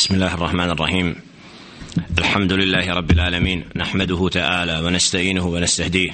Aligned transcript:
بسم 0.00 0.14
الله 0.14 0.34
الرحمن 0.34 0.70
الرحيم. 0.70 1.16
الحمد 2.18 2.52
لله 2.52 2.94
رب 2.94 3.10
العالمين. 3.10 3.64
نحمده 3.76 4.28
تعالى 4.28 4.80
ونستعينه 4.80 5.46
ونستهديه. 5.46 6.10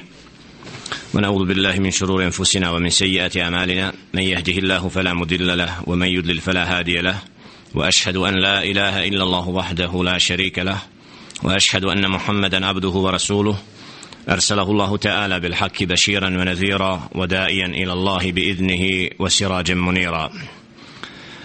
ونعوذ 1.15 1.47
بالله 1.47 1.79
من 1.79 1.91
شرور 1.91 2.25
أنفسنا 2.25 2.71
ومن 2.71 2.91
سيئات 2.91 3.37
أعمالنا. 3.37 3.93
من 4.15 4.23
يهده 4.23 4.53
الله 4.53 4.89
فلا 4.89 5.15
مضل 5.15 5.59
له 5.59 5.83
ومن 5.87 6.07
يضلل 6.07 6.39
فلا 6.39 6.79
هادي 6.79 6.99
له. 6.99 7.19
وأشهد 7.75 8.17
أن 8.17 8.35
لا 8.35 8.63
إله 8.63 9.07
إلا 9.07 9.23
الله 9.23 9.49
وحده 9.49 10.03
لا 10.05 10.19
شريك 10.19 10.59
له. 10.59 10.79
وأشهد 11.43 11.85
أن 11.85 12.11
محمدا 12.11 12.67
عبده 12.67 12.89
ورسوله. 12.89 13.57
أرسله 14.29 14.71
الله 14.71 14.97
تعالى 14.97 15.41
بالحق 15.41 15.83
بشيرا 15.83 16.29
ونذيرا 16.29 17.09
ودائيا 17.15 17.67
إلى 17.67 17.93
الله 17.93 18.33
بإذنه 18.33 19.11
وسراجا 19.19 19.75
منيرا. 19.75 20.31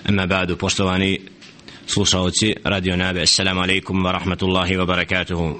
أما 0.09 0.25
بعد 0.25 0.57
poštovani 0.57 1.21
slušalci 1.93 2.55
radio 2.63 2.95
nabe 2.95 3.21
assalamu 3.21 3.61
alaikum 3.61 4.05
wa 4.05 4.11
rahmatullahi 4.11 4.77
wa 4.77 4.85
barakatuhu. 4.85 5.59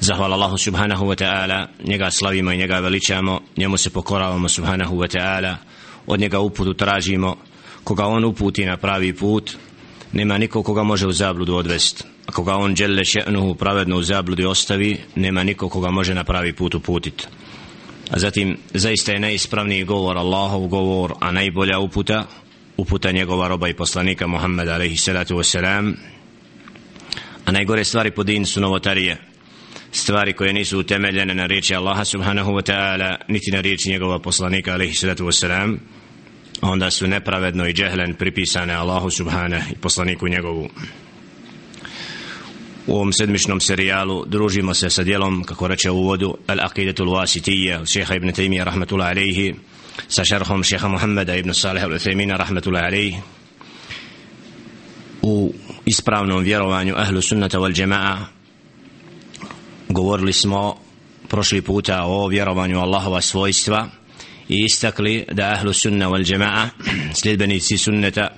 Zahvala 0.00 0.34
Allahu 0.34 0.58
subhanahu 0.58 1.08
wa 1.08 1.16
ta'ala. 1.16 1.68
Njega 1.84 2.10
slavimo 2.10 2.52
i 2.52 2.56
njega 2.56 2.80
veličamo. 2.80 3.40
Njemu 3.56 3.76
se 3.76 3.90
pokoravamo 3.90 4.48
subhanahu 4.48 4.96
wa 4.96 5.08
ta'ala. 5.08 5.56
Od 6.06 6.20
njega 6.20 6.40
uputu 6.40 6.74
tražimo. 6.74 7.36
Koga 7.84 8.06
on 8.06 8.24
uputi 8.24 8.64
na 8.64 8.76
pravi 8.76 9.12
put 9.12 9.56
nema 10.12 10.38
niko 10.38 10.62
koga 10.62 10.82
može 10.82 11.06
u 11.06 11.12
zabludu 11.12 11.54
odvest. 11.56 12.04
A 12.26 12.32
koga 12.32 12.56
on 12.56 12.74
djelle 12.74 13.04
še'nuhu 13.04 13.54
pravedno 13.54 13.96
u 13.96 14.02
zabludi 14.02 14.44
ostavi 14.44 15.00
nema 15.14 15.42
niko 15.42 15.68
koga 15.68 15.90
može 15.90 16.14
na 16.14 16.24
pravi 16.24 16.52
put 16.52 16.74
uputit. 16.74 17.28
A 18.10 18.18
zatim 18.18 18.58
zaista 18.74 19.12
je 19.12 19.20
najispravniji 19.20 19.84
govor 19.84 20.18
Allahov 20.18 20.66
govor 20.66 21.14
a 21.20 21.32
najbolja 21.32 21.78
uputa 21.78 22.26
uputa 22.76 23.10
njegova 23.12 23.48
roba 23.48 23.68
i 23.68 23.74
poslanika 23.74 24.26
Muhammeda 24.26 24.74
alaihi 24.74 24.96
salatu 24.96 25.36
wasalam 25.36 25.94
a 27.44 27.52
najgore 27.52 27.84
stvari 27.84 28.10
po 28.10 28.22
din 28.22 28.46
su 28.46 28.60
novotarije. 28.60 29.16
Stvari 29.92 30.32
koje 30.32 30.52
nisu 30.52 30.78
utemeljene 30.78 31.34
na 31.34 31.46
riječi 31.46 31.74
Allaha 31.74 32.04
subhanahu 32.04 32.52
wa 32.52 32.72
ta'ala 32.72 33.16
niti 33.28 33.50
na 33.50 33.60
riječi 33.60 33.90
njegova 33.90 34.18
poslanika 34.18 34.72
alaihi 34.72 34.94
salatu 34.94 35.26
wasalam 35.26 35.78
onda 36.60 36.90
su 36.90 37.06
nepravedno 37.06 37.68
i 37.68 37.72
džehlen 37.72 38.14
pripisane 38.14 38.74
Allahu 38.74 39.10
subhanahu 39.10 39.72
i 39.72 39.74
poslaniku 39.74 40.28
njegovu. 40.28 40.68
U 42.86 42.94
ovom 42.94 43.12
sedmičnom 43.12 43.60
serijalu 43.60 44.24
družimo 44.26 44.74
se 44.74 44.90
sa 44.90 45.02
dijelom 45.02 45.44
kako 45.44 45.68
reče 45.68 45.90
u 45.90 45.96
uvodu 45.96 46.36
Al-Aqidatul 46.46 47.08
Wasitija 47.08 47.92
šeha 47.92 48.14
ibn 48.14 48.28
Taymiyyah 48.28 48.64
rahmetullahi 48.64 49.10
alaihi 49.10 49.54
sa 50.08 50.24
šerhom 50.24 50.64
šeha 50.64 50.88
Muhammeda 50.88 51.36
ibn 51.36 51.54
Salih 51.54 51.82
al-Uthemina 51.84 52.36
rahmetullahi 52.36 52.86
alaih 52.86 53.14
u 55.22 55.52
ispravnom 55.86 56.42
vjerovanju 56.42 56.94
ahlu 56.96 57.22
sunnata 57.22 57.58
wal 57.58 57.74
jama'a 57.74 58.16
govorili 59.88 60.32
smo 60.32 60.76
prošli 61.28 61.62
puta 61.62 62.04
o 62.04 62.26
vjerovanju 62.26 62.78
Allahova 62.80 63.20
svojstva 63.20 63.88
i 64.48 64.64
istakli 64.64 65.24
da 65.32 65.52
ahlu 65.52 65.72
sunna 65.72 66.08
wal 66.08 66.24
jama'a 66.24 66.68
sljedbenici 67.20 67.78
sunneta 67.78 68.28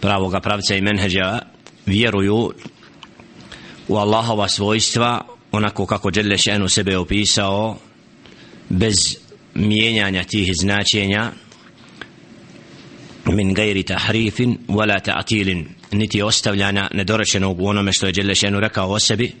pravoga 0.00 0.40
pravca 0.40 0.74
i 0.74 0.80
menheđa 0.80 1.38
vjeruju 1.86 2.52
u 3.88 3.96
Allahova 3.96 4.48
svojstva 4.48 5.24
onako 5.52 5.86
kako 5.86 6.10
Đelle 6.10 6.38
šenu 6.38 6.68
sebe 6.68 6.98
opisao 6.98 7.76
bez 8.68 9.21
mijenjanja 9.54 10.24
tih 10.24 10.50
značenja 10.60 11.32
min 13.26 13.54
gajri 13.54 13.82
tahrifin 13.82 14.58
wala 14.68 15.00
ta'tilin 15.00 15.64
niti 15.92 16.22
ostavljanja 16.22 16.88
nedorečenog 16.94 17.60
u 17.60 17.66
onome 17.66 17.92
što 17.92 18.06
je 18.06 18.12
Đelešenu 18.12 18.60
rekao 18.60 18.90
o 18.90 18.98
sebi 18.98 19.32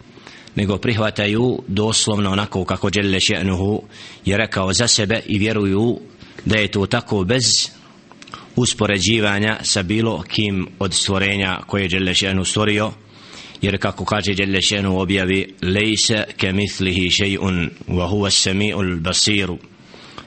nego 0.54 0.78
prihvataju 0.78 1.62
doslovno 1.68 2.30
onako 2.30 2.64
kako 2.64 2.90
Đelle 2.90 3.18
je 4.24 4.36
rekao 4.36 4.72
za 4.72 4.88
sebe 4.88 5.20
i 5.26 5.38
vjeruju 5.38 6.00
da 6.44 6.56
je 6.56 6.68
to 6.68 6.86
tako 6.86 7.24
bez 7.24 7.70
uspoređivanja 8.56 9.58
sa 9.62 9.82
bilo 9.82 10.22
kim 10.22 10.68
od 10.78 10.94
stvorenja 10.94 11.60
koje 11.66 11.82
je 11.82 11.88
Đelle 11.88 12.14
stvorio 12.44 12.92
jer 13.62 13.78
kako 13.78 14.04
kaže 14.04 14.34
Đelešenu 14.34 15.00
objavi 15.00 15.54
lejse 15.62 16.24
ke 16.36 16.52
mislihi 16.52 17.08
še'un 17.08 17.68
wa 17.88 18.08
huwa 18.10 18.30
sami'ul 18.30 19.00
basiru 19.00 19.58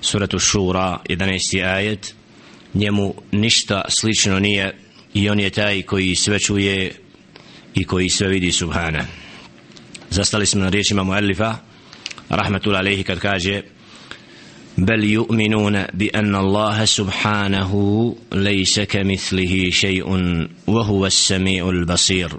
suratu 0.05 0.39
šura 0.39 0.99
11. 1.09 1.65
ajet 1.65 2.15
njemu 2.75 3.15
ništa 3.33 3.83
slično 3.89 4.41
nije 4.41 4.75
i 5.15 5.31
on 5.31 5.41
je 5.41 5.51
taj 5.51 5.83
koji 5.83 6.15
sve 6.15 6.39
čuje 6.39 6.95
i 7.75 7.85
koji 7.85 8.09
sve 8.09 8.29
vidi 8.29 8.53
subhana 8.53 9.05
zastali 10.11 10.47
smo 10.47 10.61
na 10.61 10.69
riječima 10.69 11.03
muallifa 11.03 11.57
rahmatul 12.29 12.77
alaihi 12.77 13.03
kad 13.03 13.19
kaže 13.19 13.63
بل 14.79 15.05
يؤمنون 15.05 15.85
بأن 15.95 16.35
الله 16.35 16.85
سبحانه 16.85 17.73
ليس 18.33 18.81
كمثله 18.81 19.71
شيء 19.71 20.07
وهو 20.67 21.07
السميع 21.07 21.69
البصير 21.69 22.31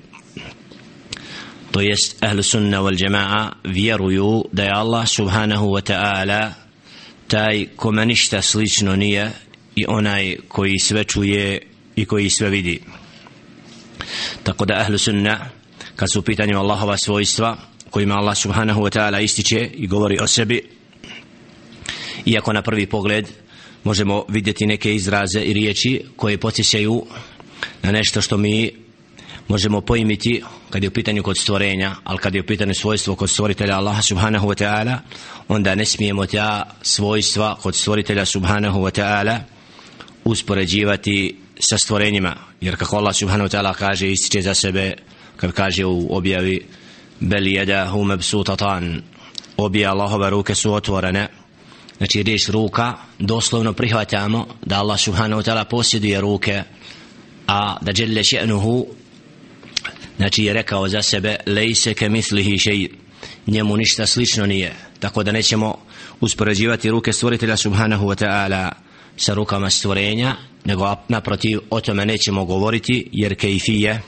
to 1.71 1.81
jest 1.81 2.23
ahlu 2.23 2.43
sunna 2.43 2.81
wal 2.81 2.97
jamaa 3.03 3.51
vjeruju 3.63 4.43
da 4.51 4.63
je 4.63 4.71
Allah 4.71 5.07
subhanahu 5.07 5.65
wa 5.65 5.81
ta'ala 5.81 6.51
taj 7.28 7.66
kome 7.76 8.06
ništa 8.06 8.42
slično 8.42 8.96
nije 8.96 9.30
i 9.76 9.84
onaj 9.88 10.36
koji 10.48 10.78
sve 10.78 11.04
čuje 11.04 11.62
i 11.96 12.04
koji 12.04 12.30
sve 12.30 12.50
vidi. 12.50 12.80
Tako 14.42 14.64
da 14.64 14.80
ahlu 14.80 14.98
sunna 14.98 15.50
kad 15.96 16.12
su 16.12 16.18
u 16.18 16.22
pitanju 16.22 16.58
Allahova 16.58 16.96
svojstva 16.96 17.56
kojima 17.90 18.14
Allah 18.14 18.36
subhanahu 18.36 18.80
wa 18.82 18.98
ta'ala 18.98 19.22
ističe 19.22 19.70
i 19.74 19.86
govori 19.86 20.18
o 20.20 20.26
sebi 20.26 20.62
iako 22.24 22.52
na 22.52 22.62
prvi 22.62 22.86
pogled 22.86 23.28
možemo 23.84 24.24
vidjeti 24.28 24.66
neke 24.66 24.94
izraze 24.94 25.40
i 25.40 25.52
riječi 25.52 26.02
koje 26.16 26.38
potisjaju 26.38 27.06
na 27.82 27.92
nešto 27.92 28.20
što 28.20 28.36
mi 28.36 28.85
možemo 29.48 29.80
poimiti 29.80 30.42
kad 30.70 30.82
je 30.82 30.88
u 30.88 30.92
pitanju 30.92 31.22
kod 31.22 31.38
stvorenja, 31.38 31.94
ali 32.04 32.18
kad 32.18 32.34
je 32.34 32.40
u 32.40 32.46
pitanju 32.46 32.74
svojstvo 32.74 33.14
kod 33.14 33.30
stvoritelja 33.30 33.76
Allaha 33.76 34.02
subhanahu 34.02 34.48
wa 34.48 34.64
ta'ala, 34.64 34.98
onda 35.48 35.74
ne 35.74 35.84
smijemo 35.84 36.26
ta 36.26 36.62
svojstva 36.82 37.56
kod 37.62 37.74
stvoritelja 37.74 38.24
subhanahu 38.24 38.80
wa 38.80 39.00
ta'ala 39.00 39.38
uspoređivati 40.24 41.36
sa 41.58 41.78
stvorenjima. 41.78 42.36
Jer 42.60 42.76
kako 42.76 42.96
Allah 42.96 43.14
subhanahu 43.14 43.48
wa 43.48 43.58
ta'ala 43.58 43.74
kaže, 43.74 44.10
ističe 44.10 44.42
za 44.42 44.54
sebe, 44.54 44.94
kad 45.36 45.52
kaže 45.52 45.84
u 45.84 46.16
objavi, 46.16 46.66
bel 47.20 47.46
jedahu 47.46 48.04
mebsutatan, 48.04 49.02
obje 49.56 49.86
Allahove 49.86 50.30
ruke 50.30 50.54
su 50.54 50.72
otvorene, 50.72 51.28
znači 51.98 52.22
riječ 52.22 52.48
ruka, 52.48 52.94
doslovno 53.18 53.72
prihvatamo 53.72 54.46
da 54.64 54.78
Allah 54.78 55.00
subhanahu 55.00 55.42
wa 55.42 55.50
ta'ala 55.50 55.64
posjeduje 55.64 56.20
ruke, 56.20 56.62
a 57.46 57.76
da 57.80 57.92
dželle 57.92 58.20
še'nuhu 58.20 58.86
znači 60.16 60.44
je 60.44 60.52
rekao 60.52 60.88
za 60.88 61.02
sebe 61.02 61.36
lejse 61.46 61.94
ke 61.94 62.08
mislihi 62.08 62.58
šeji. 62.58 62.90
Njemu 63.46 63.76
ništa 63.76 64.06
slično 64.06 64.46
nije. 64.46 64.74
Tako 64.98 65.22
da 65.22 65.32
nećemo 65.32 65.74
uspoređivati 66.20 66.90
ruke 66.90 67.12
stvoritelja 67.12 67.56
subhanahu 67.56 68.06
wa 68.06 68.24
ta'ala 68.24 68.70
sa 69.16 69.34
rukama 69.34 69.70
stvorenja 69.70 70.36
nego 70.64 70.94
naprotiv 71.08 71.58
o 71.70 71.80
tome 71.80 72.06
nećemo 72.06 72.44
govoriti 72.44 73.08
jer 73.12 73.36
kejfije 73.36 74.02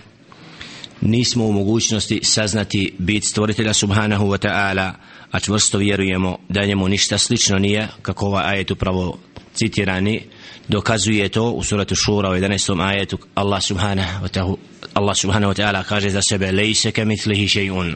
nismo 1.00 1.44
u 1.44 1.52
mogućnosti 1.52 2.20
saznati 2.22 2.94
bit 2.98 3.24
stvoritelja 3.24 3.74
subhanahu 3.74 4.26
wa 4.26 4.48
ta'ala 4.48 4.92
a 5.30 5.40
čvrsto 5.40 5.78
vjerujemo 5.78 6.38
da 6.48 6.64
njemu 6.64 6.88
ništa 6.88 7.18
slično 7.18 7.58
nije 7.58 7.88
kako 8.02 8.26
ovaj 8.26 8.44
ajet 8.44 8.70
upravo 8.70 9.18
citirani 9.58 10.22
dokazuje 10.68 11.28
to 11.28 11.50
u 11.50 11.64
suratu 11.64 11.94
Šura 11.94 12.30
u 12.30 12.34
11. 12.34 12.88
ajetu. 12.88 13.18
Allah 13.34 13.62
subhanahu 13.62 14.24
wa 14.24 14.28
ta'ala 14.28 14.56
Allah 14.94 15.16
subhanahu 15.16 15.52
wa 15.52 15.62
ta'ala 15.62 15.84
kaže 15.84 16.10
za 16.10 16.20
sebe 16.28 16.52
lejse 16.52 16.92
ke 16.92 17.04
mitlihi 17.04 17.48
še'un. 17.48 17.94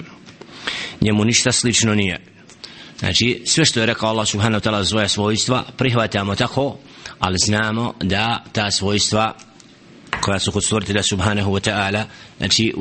Njemu 1.00 1.25
ništa 1.25 1.53
slično 1.53 1.94
nije. 1.94 2.20
Znači 2.99 3.43
sve 3.47 3.64
što 3.64 3.81
je 3.81 3.87
rekao 3.87 4.09
Allah 4.09 4.29
subhanahu 4.29 4.61
wa 4.61 4.70
ta'ala 4.70 4.85
svoje 4.85 5.09
svojstva 5.09 5.64
prihvatamo 5.76 6.35
tako 6.35 6.76
ali 7.19 7.37
znamo 7.44 7.94
da 8.03 8.44
ta 8.53 8.70
svojstva 8.70 9.35
koja 10.20 10.38
su 10.38 10.53
kod 10.53 10.64
stvoritelja 10.64 11.03
subhanahu 11.03 11.53
wa 11.53 11.70
ta'ala 11.70 12.05
znači 12.38 12.73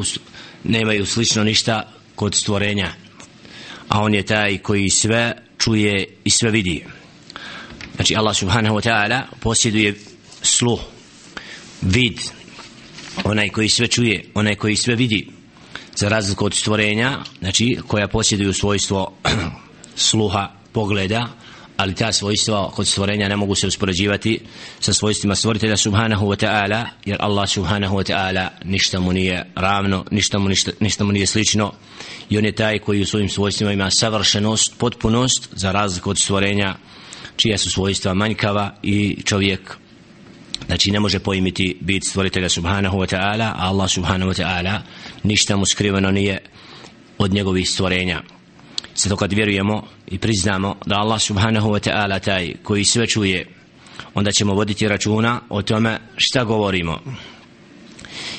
nemaju 0.63 1.05
slično 1.05 1.43
ništa 1.43 1.91
kod 2.15 2.35
stvorenja. 2.35 2.91
A 3.89 4.01
on 4.01 4.13
je 4.13 4.23
taj 4.23 4.57
koji 4.57 4.89
sve 4.89 5.33
čuje 5.57 6.05
i 6.23 6.29
sve 6.29 6.51
vidi 6.51 6.85
znači 8.01 8.15
Allah 8.15 8.35
subhanahu 8.35 8.75
wa 8.75 8.81
ta'ala 8.81 9.21
posjeduje 9.39 9.95
sluh 10.41 10.79
vid 11.81 12.19
onaj 13.23 13.49
koji 13.49 13.69
sve 13.69 13.87
čuje 13.87 14.25
onaj 14.33 14.55
koji 14.55 14.75
sve 14.75 14.95
vidi 14.95 15.27
za 15.95 16.09
razliku 16.09 16.45
od 16.45 16.53
stvorenja 16.53 17.19
znači 17.39 17.77
koja 17.87 18.07
posjeduju 18.07 18.53
svojstvo 18.53 19.13
sluha 20.09 20.51
pogleda 20.71 21.27
ali 21.77 21.95
ta 21.95 22.11
svojstva 22.11 22.71
kod 22.71 22.87
stvorenja 22.87 23.27
ne 23.27 23.35
mogu 23.35 23.55
se 23.55 23.67
uspoređivati 23.67 24.39
sa 24.79 24.93
svojstvima 24.93 25.35
stvoritelja 25.35 25.77
subhanahu 25.77 26.25
wa 26.25 26.45
ta'ala 26.45 26.85
jer 27.05 27.17
Allah 27.19 27.49
subhanahu 27.49 27.97
wa 27.97 28.11
ta'ala 28.11 28.47
ništa 28.65 28.99
mu 28.99 29.13
nije 29.13 29.45
ravno 29.55 30.05
ništa 30.11 30.39
mu, 30.39 30.49
ništa, 30.49 30.71
ništa 30.79 31.03
mu 31.03 31.11
nije 31.11 31.27
slično 31.27 31.73
i 32.29 32.37
on 32.37 32.45
je 32.45 32.55
taj 32.55 32.79
koji 32.79 33.01
u 33.01 33.05
svojim 33.05 33.29
svojstvima 33.29 33.71
ima 33.71 33.91
savršenost, 33.91 34.73
potpunost 34.77 35.49
za 35.51 35.71
razliku 35.71 36.09
od 36.09 36.19
stvorenja 36.19 36.75
čija 37.35 37.57
su 37.57 37.69
svojstva 37.69 38.13
manjkava 38.13 38.75
i 38.83 39.21
čovjek 39.25 39.77
znači 40.65 40.91
ne 40.91 40.99
može 40.99 41.19
poimiti 41.19 41.77
bit 41.81 42.03
stvoritelja 42.07 42.49
subhanahu 42.49 42.97
wa 42.97 43.15
ta'ala 43.15 43.51
a 43.55 43.67
Allah 43.67 43.89
subhanahu 43.89 44.31
wa 44.31 44.43
ta'ala 44.43 44.79
ništa 45.23 45.55
mu 45.55 45.65
skriveno 45.65 46.11
nije 46.11 46.39
od 47.17 47.33
njegovih 47.33 47.69
stvorenja 47.69 48.21
Zato 48.95 49.15
kad 49.15 49.33
vjerujemo 49.33 49.83
i 50.07 50.17
priznamo 50.17 50.75
da 50.85 50.95
Allah 50.95 51.21
subhanahu 51.21 51.69
wa 51.69 51.89
ta'ala 51.89 52.19
taj 52.19 52.53
koji 52.63 52.85
sve 52.85 53.07
čuje, 53.07 53.47
onda 54.13 54.31
ćemo 54.31 54.53
voditi 54.53 54.87
računa 54.87 55.41
o 55.49 55.61
tome 55.61 55.99
šta 56.17 56.43
govorimo. 56.43 56.99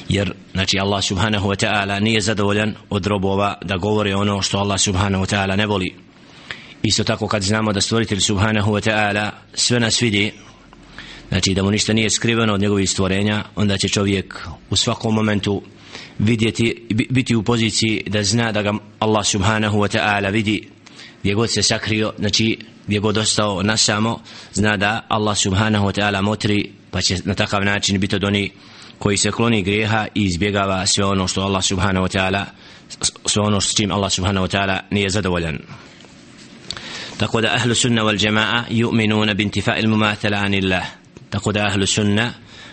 Jer, 0.09 0.33
znači, 0.53 0.79
Allah 0.79 1.05
subhanahu 1.05 1.49
wa 1.49 1.67
ta'ala 1.67 2.01
nije 2.01 2.21
zadovoljan 2.21 2.75
od 2.91 3.07
robova 3.07 3.55
da 3.65 3.77
govori 3.77 4.13
ono 4.13 4.43
što 4.43 4.59
Allah 4.59 4.81
subhanahu 4.81 5.25
wa 5.25 5.37
ta'ala 5.37 5.57
ne 5.57 5.67
voli. 5.67 5.95
Isto 6.83 7.05
tako 7.05 7.29
kad 7.29 7.43
znamo 7.43 7.73
da 7.73 7.81
stvoritelj 7.81 8.21
subhanahu 8.21 8.73
wa 8.73 8.91
ta'ala 8.91 9.31
sve 9.55 9.81
nas 9.81 10.03
vidi, 10.03 10.33
znači 11.29 11.55
da 11.55 11.63
mu 11.63 11.71
ništa 11.71 11.93
nije 11.93 12.11
skriveno 12.11 12.55
od 12.55 12.61
njegovih 12.61 12.91
stvorenja, 12.91 13.45
onda 13.57 13.79
će 13.79 13.89
čovjek 13.89 14.49
u 14.71 14.77
svakom 14.77 15.15
momentu 15.15 15.63
vidjeti, 16.19 16.87
biti 17.11 17.37
u 17.37 17.43
poziciji 17.43 18.03
da 18.07 18.23
zna 18.23 18.53
da 18.53 18.63
ga 18.63 18.73
Allah 18.99 19.27
subhanahu 19.27 19.79
wa 19.79 19.99
ta'ala 19.99 20.33
vidi 20.33 20.69
gdje 21.23 21.35
god 21.35 21.51
se 21.51 21.63
sakrio, 21.63 22.13
znači 22.19 22.59
gdje 22.87 22.99
god 22.99 23.19
ostao 23.19 23.63
na 23.63 23.77
samo, 23.77 24.21
zna 24.53 24.77
da 24.77 25.07
Allah 25.09 25.37
subhanahu 25.37 25.87
wa 25.87 26.01
ta'ala 26.01 26.23
motri, 26.23 26.73
pa 26.91 27.01
će 27.01 27.17
na 27.25 27.35
takav 27.35 27.65
način 27.65 28.01
biti 28.01 28.17
od 28.17 28.25
oni 28.25 28.53
koji 28.99 29.17
se 29.17 29.31
kloni 29.31 29.63
grijeha 29.63 30.07
i 30.15 30.25
izbjegava 30.25 30.87
sve 30.87 31.05
ono 31.05 31.29
što 31.29 31.43
Allah 31.43 31.65
subhanahu 31.65 32.07
wa 32.07 32.19
ta'ala 32.19 32.45
sve 33.27 33.43
ono 33.43 33.61
s 33.61 33.75
čim 33.75 33.93
Allah 33.93 34.13
subhanahu 34.13 34.47
wa 34.47 34.59
ta'ala 34.59 34.81
nije 34.91 35.11
zadovoljan. 35.11 35.59
Tako 37.23 37.41
da 37.41 37.55
ahlu 37.55 37.75
sunna 37.75 38.03
wal 38.03 38.19
jama'a 38.19 38.65
yu'minuna 38.71 39.35
bintifa 39.35 39.77
il 39.79 39.89
mumathala 39.89 40.39
anillah. 40.39 40.87
Tako 41.31 41.53
da 41.53 41.67
ahlu 41.67 41.87
sunna 41.87 42.33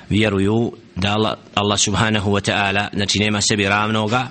vjeruju 0.10 0.72
da 0.96 1.14
Allah, 1.14 1.38
Allah 1.56 1.80
subhanahu 1.80 2.32
wa 2.32 2.42
ta'ala 2.42 2.88
znači 2.94 3.20
nema 3.20 3.42
sebi 3.42 3.64
ravnoga 3.64 4.28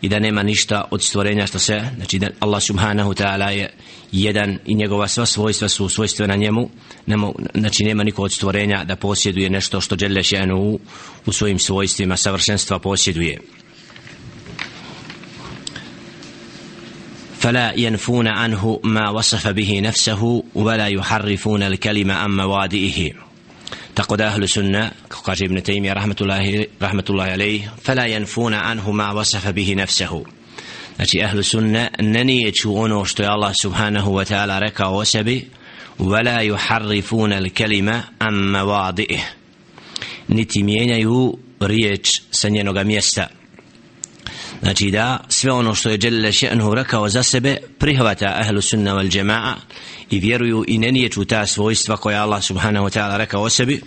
i 0.00 0.08
da 0.08 0.18
nema 0.18 0.42
ništa 0.42 0.84
od 0.90 1.02
stvorenja 1.02 1.46
što 1.46 1.58
se 1.58 1.80
znači 1.96 2.18
da 2.18 2.28
Allah 2.40 2.62
subhanahu 2.62 3.10
wa 3.10 3.22
ta'ala 3.22 3.48
je 3.48 3.72
jedan 4.12 4.58
i 4.66 4.74
njegova 4.74 5.08
sva 5.08 5.26
svojstva 5.26 5.68
su 5.68 5.88
svojstvena 5.88 6.36
njemu 6.36 6.70
nema, 7.06 7.32
znači 7.54 7.84
nema 7.84 8.04
niko 8.04 8.22
od 8.22 8.32
stvorenja 8.32 8.84
da 8.84 8.96
posjeduje 8.96 9.50
nešto 9.50 9.80
što 9.80 9.96
žele 9.96 10.22
šenu 10.22 10.56
u, 10.56 10.80
u 11.26 11.32
svojim 11.32 11.58
svojstvima 11.58 12.16
savršenstva 12.16 12.78
posjeduje 12.78 13.40
فلا 17.43 17.73
ينفون 17.75 18.27
عنه 18.27 18.79
ما 18.83 19.09
وصف 19.09 19.47
به 19.47 19.79
نفسه 19.83 20.43
ولا 20.55 20.87
يحرفون 20.87 21.63
الكلمة 21.63 22.13
عن 22.13 22.31
موادئه 22.35 23.11
tako 23.95 24.17
da 24.17 24.27
ahlu 24.27 24.47
sunna 24.47 24.91
kako 25.07 25.23
kaže 25.23 25.45
Ibn 25.45 25.61
Taymiyyah 25.61 25.95
rahmatullahi, 25.95 26.67
rahmatullahi 26.81 27.31
alaih 27.31 27.69
fala 27.83 28.07
yanfuna 28.07 28.61
anhu 28.65 28.93
ma 28.93 29.13
wasafa 29.13 29.51
bihi 29.53 29.75
nafsahu 29.75 30.25
znači 30.95 31.21
ahlu 31.23 31.43
sunna 31.43 31.89
ne 31.99 32.23
nijeću 32.23 32.77
ono 32.77 33.05
što 33.05 33.23
je 33.23 33.29
Allah 33.29 33.53
subhanahu 33.61 34.11
wa 34.11 34.25
ta'ala 34.33 34.59
rekao 34.59 34.95
o 34.97 35.05
sebi 35.05 35.47
wala 35.99 36.41
yuharrifuna 36.41 37.37
al-kalima 37.37 38.01
am 38.19 38.35
mawadi'ih 38.35 39.21
niti 40.27 40.63
mijenjaju 40.63 41.37
riječ 41.59 42.21
sa 42.31 42.49
njenoga 42.49 42.83
mjesta 42.83 43.27
znači 44.62 44.90
da 44.90 45.24
sve 45.28 45.52
ono 45.52 45.74
što 45.74 45.90
je 45.90 45.96
Đelile 45.96 46.28
še'nuhu 46.28 46.74
rekao 46.74 47.08
za 47.08 47.22
sebe 47.22 47.56
prihvata 47.78 48.34
ahlu 48.40 48.60
sunna 48.60 48.94
wal 48.94 49.18
jama'a 49.18 49.54
i 50.10 50.20
vjeruju 50.20 50.64
i 50.68 50.78
ne 50.78 50.92
nijeću 50.92 51.24
ta 51.24 51.46
svojstva 51.46 51.96
koja 51.96 52.22
Allah 52.22 52.42
subhanahu 52.42 52.86
wa 52.86 52.98
ta'ala 52.98 53.16
rekao 53.16 53.42
o 53.42 53.50
sebi 53.50 53.80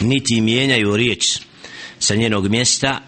niti 0.00 0.40
mijenjaju 0.40 0.96
riječ 0.96 1.38
sa 1.98 2.14
njenog 2.14 2.48
mjesta 2.48 3.00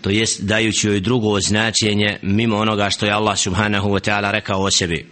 to 0.00 0.10
jest 0.10 0.42
dajući 0.42 0.86
joj 0.86 1.00
drugo 1.00 1.40
značenje 1.40 2.18
mimo 2.22 2.56
onoga 2.56 2.90
što 2.90 3.06
je 3.06 3.12
Allah 3.12 3.38
subhanahu 3.38 3.88
wa 3.88 4.10
ta'ala 4.10 4.30
rekao 4.30 4.62
o 4.62 4.70
sebi 4.70 5.06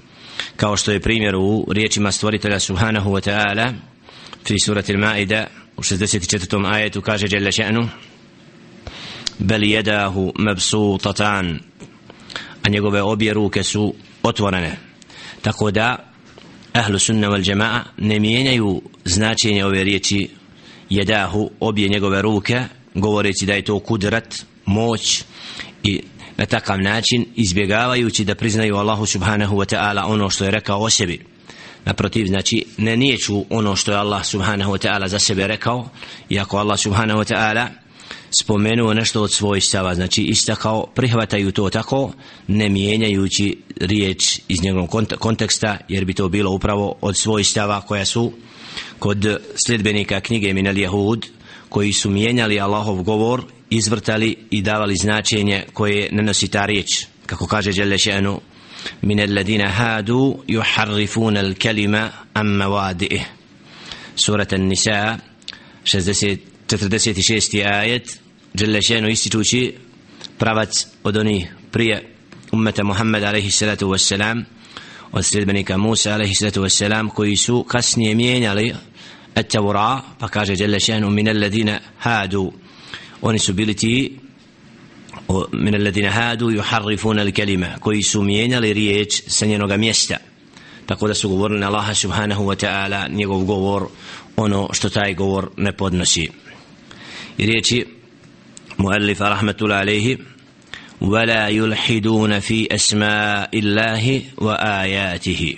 kao 0.57 0.77
što 0.77 0.93
je 0.93 1.01
primjer 1.01 1.37
u 1.37 1.67
riječima 1.71 2.13
stvoritelja 2.13 2.61
subhanahu 2.61 3.11
wa 3.11 3.31
ta'ala 3.31 3.73
fi 4.47 4.59
surati 4.59 4.93
al-Ma'ida 4.93 5.47
u 5.77 5.83
64. 5.83 6.75
ajetu 6.75 7.01
kaže 7.01 7.29
Đelile 7.29 7.51
še'nu 7.51 7.89
bel 9.43 9.65
jedahu 9.65 10.33
mebsutatan 10.39 11.61
a 12.63 12.69
njegove 12.69 13.03
obje 13.03 13.33
ruke 13.33 13.63
su 13.63 13.95
otvorene. 14.23 14.77
Tako 15.43 15.71
da 15.71 15.97
ahlu 16.73 16.99
sunna 16.99 17.29
wal 17.29 17.51
jama'a 17.51 17.81
ne 17.97 18.21
mijenjaju 18.21 18.83
značenje 19.05 19.65
ove 19.65 19.85
riječi 19.85 20.29
jedahu 20.91 21.51
obje 21.61 21.89
njegove 21.89 22.23
ruke 22.23 22.63
govoreći 22.95 23.47
da 23.47 23.53
je 23.55 23.63
to 23.63 23.79
kudrat 23.79 24.45
moć 24.65 25.25
i 25.83 26.01
na 26.37 26.47
takav 26.47 26.81
način 26.81 27.27
izbjegavajući 27.35 28.25
da 28.25 28.35
priznaju 28.35 28.77
Allahu 28.77 29.07
subhanahu 29.07 29.57
wa 29.57 29.77
ta'ala 29.77 30.05
ono 30.07 30.31
što 30.31 30.45
je 30.45 30.51
rekao 30.51 30.81
o 30.83 30.91
sebi. 30.91 31.21
Naprotiv 31.85 32.27
znači 32.27 32.65
ne 32.79 32.97
nijeću 32.97 33.45
ono 33.51 33.77
što 33.77 33.93
je 33.93 33.99
Allah 33.99 34.25
subhanahu 34.25 34.73
wa 34.73 34.89
ta'ala 34.89 35.07
za 35.07 35.19
sebe 35.19 35.47
rekao 35.47 35.89
iako 36.29 36.59
Allah 36.59 36.79
subhanahu 36.79 37.21
wa 37.21 37.35
ta'ala 37.35 37.82
spomenuo 38.42 38.94
nešto 38.94 39.22
od 39.22 39.32
svojstava, 39.32 39.96
znači 39.96 40.22
istakao, 40.22 40.86
prihvataju 40.96 41.52
to 41.52 41.70
tako, 41.70 42.14
ne 42.48 42.70
mijenjajući 42.70 43.58
riječ 43.76 44.40
iz 44.48 44.64
njegovog 44.64 44.90
konteksta, 45.20 45.78
jer 45.88 46.06
bi 46.06 46.14
to 46.14 46.30
bilo 46.30 46.52
upravo 46.52 46.96
od 47.02 47.18
svojstava 47.18 47.82
koja 47.82 48.06
su 48.06 48.32
kod 49.00 49.40
sljedbenika 49.66 50.20
knjige 50.20 50.54
Minel 50.54 50.78
Jehud, 50.78 51.26
koji 51.70 51.94
su 51.94 52.10
mijenjali 52.10 52.60
Allahov 52.60 53.04
govor, 53.04 53.44
izvrtali 53.70 54.38
i 54.50 54.62
davali 54.62 54.96
značenje 54.96 55.64
koje 55.74 56.10
ne 56.12 56.24
nosi 56.24 56.48
ta 56.48 56.66
riječ, 56.66 57.06
kako 57.26 57.48
kaže 57.48 57.72
Đelešenu, 57.72 58.40
من 59.04 59.20
الذين 59.20 59.62
هادوا 59.62 60.36
يحرفون 60.50 61.38
الكلمة 61.38 62.12
عن 62.36 62.58
موادئه 62.58 63.26
سورة 64.16 64.48
النساء 64.54 65.20
46. 65.86 67.64
ajet 67.64 68.20
Đelešenu 68.54 69.10
ističući 69.10 69.74
pravac 70.38 70.88
od 71.04 71.18
onih 71.18 71.56
prije 71.72 72.16
ummeta 72.52 72.84
Muhammed 72.84 73.24
alaihi 73.24 73.52
salatu 73.52 73.88
wassalam 73.88 74.44
od 75.12 75.26
sljedbenika 75.26 75.78
Musa 75.78 76.14
alaihi 76.14 76.36
salatu 76.36 76.62
wassalam 76.62 77.10
koji 77.10 77.36
su 77.36 77.64
kasnije 77.64 78.16
mijenjali 78.16 78.74
التوراة 79.36 80.02
pa 80.20 80.28
kaže 80.28 80.56
Đelešenu 80.56 81.10
min 81.10 81.30
alladina 81.30 81.80
hadu 81.98 82.52
oni 83.22 83.40
su 83.40 83.54
bili 83.54 83.74
ti 83.74 84.20
min 85.52 85.76
alladina 85.76 86.12
hadu 86.12 86.52
yuharrifuna 86.52 87.22
al-kalima 87.22 87.80
koji 87.80 88.04
su 88.04 88.22
mijenjali 88.22 88.74
riječ 88.74 89.22
sa 89.28 89.46
njenoga 89.46 89.78
mjesta 89.78 90.18
tako 90.86 91.08
da 91.08 91.14
su 91.14 91.30
govorili 91.30 91.60
na 91.60 91.68
Allaha 91.68 91.94
subhanahu 91.94 92.44
wa 92.44 92.66
ta'ala 92.66 93.16
njegov 93.16 93.46
govor 93.46 93.88
ono 94.36 94.70
što 94.74 94.90
taj 94.90 95.14
govor 95.14 95.50
ne 95.58 95.72
podnosi 95.72 96.30
i 97.38 97.46
riječi 97.46 97.86
مؤلف 98.82 99.22
رحمة 99.22 99.56
الله 99.62 99.76
عليه 99.76 100.18
ولا 101.02 101.48
يلحدون 101.48 102.40
في 102.40 102.68
أسماء 102.76 103.50
الله 103.60 104.22
وآياته 104.38 105.58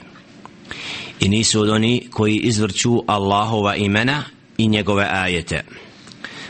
i 1.19 1.29
nisu 1.29 1.61
od 1.61 1.69
oni 1.69 2.07
koji 2.11 2.35
izvrću 2.35 3.03
Allahova 3.07 3.75
imena 3.75 4.23
i 4.57 4.67
njegove 4.67 5.07
ajete. 5.11 5.63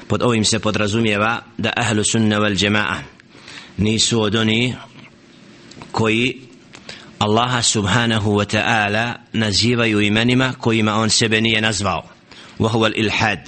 Pod 0.07 0.21
ovim 0.21 0.45
se 0.45 0.59
podrazumijeva 0.59 1.41
da 1.57 1.73
ahlu 1.75 2.03
sunna 2.03 2.39
wal 2.39 2.65
jama'a 2.65 2.95
nisu 3.77 4.21
od 4.21 4.35
oni 4.35 4.75
koji 5.91 6.41
Allaha 7.19 7.61
subhanahu 7.61 8.31
wa 8.31 8.45
ta'ala 8.45 9.13
nazivaju 9.33 10.01
imenima 10.01 10.53
kojima 10.59 10.95
on 10.95 11.09
sebe 11.09 11.41
nije 11.41 11.61
nazvao. 11.61 12.03
Wa 12.59 12.69
huwa 12.69 12.91
al-ilhad. 12.93 13.39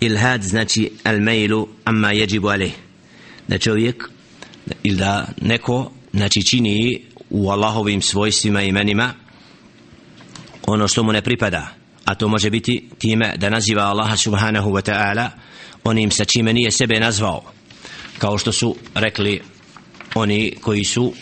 ilhad 0.00 0.42
znači 0.42 0.90
al 1.04 1.20
mailu 1.20 1.68
amma 1.84 2.08
yajibu 2.08 2.52
alih 2.52 2.72
da 3.48 3.58
čovjek 3.58 4.10
ili 4.82 4.96
da 4.96 5.28
neko 5.40 5.92
znači 6.12 6.46
čini 6.46 7.02
u 7.30 7.50
Allahovim 7.50 8.02
svojstvima 8.02 8.62
i 8.62 8.68
imenima 8.68 9.14
ono 10.66 10.88
što 10.88 11.02
mu 11.02 11.12
ne 11.12 11.22
pripada 11.22 11.68
a 12.04 12.14
to 12.14 12.28
može 12.28 12.50
biti 12.50 12.88
time 12.98 13.34
da 13.36 13.50
naziva 13.50 13.82
Allaha 13.82 14.16
subhanahu 14.16 14.70
wa 14.70 14.90
ta'ala 14.90 15.28
onim 15.84 16.10
sa 16.10 16.24
čime 16.24 16.52
nije 16.52 16.70
sebe 16.70 17.00
nazvao 17.00 17.42
kao 18.18 18.38
što 18.38 18.52
su 18.52 18.76
rekli 18.94 19.40
oni 20.14 20.54
koji 20.60 20.84
su 20.84 21.12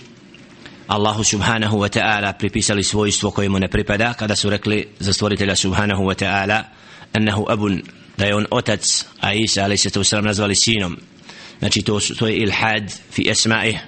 Allahu 0.86 1.24
subhanahu 1.24 1.78
wa 1.78 1.98
ta'ala 1.98 2.32
pripisali 2.32 2.82
svojstvo 2.82 3.30
koje 3.30 3.48
mu 3.48 3.58
ne 3.58 3.68
pripada 3.68 4.14
kada 4.14 4.36
su 4.36 4.50
rekli 4.50 4.88
za 4.98 5.12
stvoritelja 5.12 5.56
subhanahu 5.56 6.02
wa 6.02 6.24
ta'ala 6.24 6.62
ennehu 7.12 7.46
abun 7.48 7.82
da 8.18 8.24
je 8.26 8.34
on 8.34 8.46
otac 8.50 9.04
a 9.20 9.32
Isa 9.32 9.62
ali 9.62 9.76
se 9.76 9.90
to 9.90 10.04
sram 10.04 10.24
nazvali 10.24 10.56
sinom. 10.56 10.96
Znači 11.58 11.82
to, 11.82 12.00
to 12.18 12.26
je 12.26 12.36
ilhad 12.36 12.92
fi 13.10 13.22
esma'ih 13.22 13.78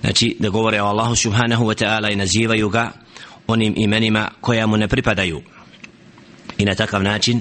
znači 0.00 0.36
da 0.38 0.48
govore 0.48 0.82
o 0.82 0.86
Allahu 0.86 1.16
subhanahu 1.16 1.64
wa 1.64 1.84
ta'ala 1.84 2.12
i 2.12 2.16
nazivaju 2.16 2.68
ga 2.68 2.92
onim 3.46 3.74
imenima 3.76 4.30
koja 4.40 4.66
mu 4.66 4.76
ne 4.76 4.88
pripadaju. 4.88 5.42
I 6.58 6.64
na 6.64 6.74
takav 6.74 7.02
način 7.02 7.40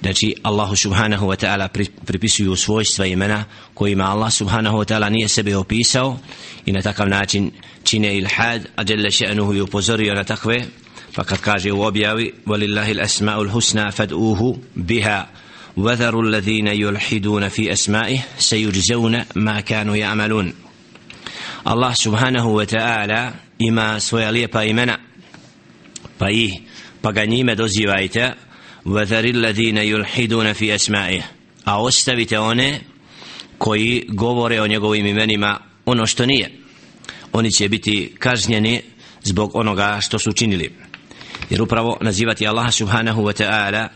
znači 0.00 0.34
Allahu 0.42 0.76
subhanahu 0.76 1.26
wa 1.26 1.46
ta'ala 1.46 1.68
pripisuju 2.04 2.56
svojstva 2.56 3.06
imena 3.06 3.44
kojima 3.74 4.04
Allah 4.04 4.32
subhanahu 4.32 4.78
wa 4.78 4.94
ta'ala 4.94 5.10
nije 5.10 5.28
sebe 5.28 5.56
opisao 5.56 6.18
i 6.66 6.72
na 6.72 6.82
takav 6.82 7.08
način 7.08 7.50
čine 7.84 8.16
ilhad 8.16 8.66
a 8.76 8.82
jelle 8.88 9.10
še'nuhu 9.10 9.56
i 9.56 9.60
upozorio 9.60 10.14
na 10.14 10.24
takve 10.24 10.64
pa 11.15 11.23
kad 11.23 11.39
kaže 11.39 11.71
u 11.71 11.81
objavi 11.81 12.33
walillahi 12.45 12.93
l'asma'u 12.93 13.43
l'husna 13.43 13.91
fad'uhu 13.91 14.57
biha 14.75 15.25
وذروا 15.77 16.23
الذين 16.23 16.67
يلحدون 16.67 17.49
في 17.49 17.71
أسمائه 17.71 18.19
سيجزون 18.37 19.23
ما 19.35 19.59
كانوا 19.59 19.95
يعملون 19.95 20.53
الله 21.67 21.93
سبحانه 21.93 22.47
وتعالى 22.47 23.33
ima 23.59 23.99
svoja 23.99 24.31
lijepa 24.31 24.63
imena 24.63 24.97
pa 26.17 26.29
ih 26.31 26.53
pa 27.01 27.11
ga 27.11 27.25
njime 27.25 27.55
dozivajte 27.55 28.33
وذر 28.85 29.25
الذين 29.25 29.77
يلحدون 29.77 30.53
في 30.53 30.75
أسمائه 30.75 31.21
a 31.65 31.81
ostavite 31.81 32.39
one 32.39 32.79
koji 33.57 34.05
govore 34.09 34.61
o 34.61 34.67
njegovim 34.67 35.05
imenima 35.05 35.59
ono 35.85 36.05
što 36.05 36.25
nije 36.25 36.51
oni 37.33 37.51
će 37.51 37.69
biti 37.69 38.15
kažnjeni 38.19 38.81
zbog 39.23 39.55
onoga 39.55 39.99
što 40.01 40.19
su 40.19 40.29
učinili 40.29 40.71
jer 41.50 41.62
upravo 41.62 41.98
nazivati 42.00 42.46
Allaha 42.46 42.70
subhanahu 42.70 43.22
wa 43.22 43.42
ta'ala 43.42 43.88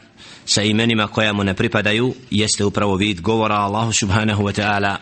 sa 0.44 0.62
imenima 0.62 1.06
koja 1.06 1.32
mu 1.32 1.44
ne 1.44 1.54
pripadaju 1.54 2.14
jeste 2.30 2.64
upravo 2.64 2.96
vid 2.96 3.20
govora 3.20 3.54
Allahu 3.54 3.92
subhanahu 3.92 4.42
wa 4.42 4.60
ta'ala 4.60 4.96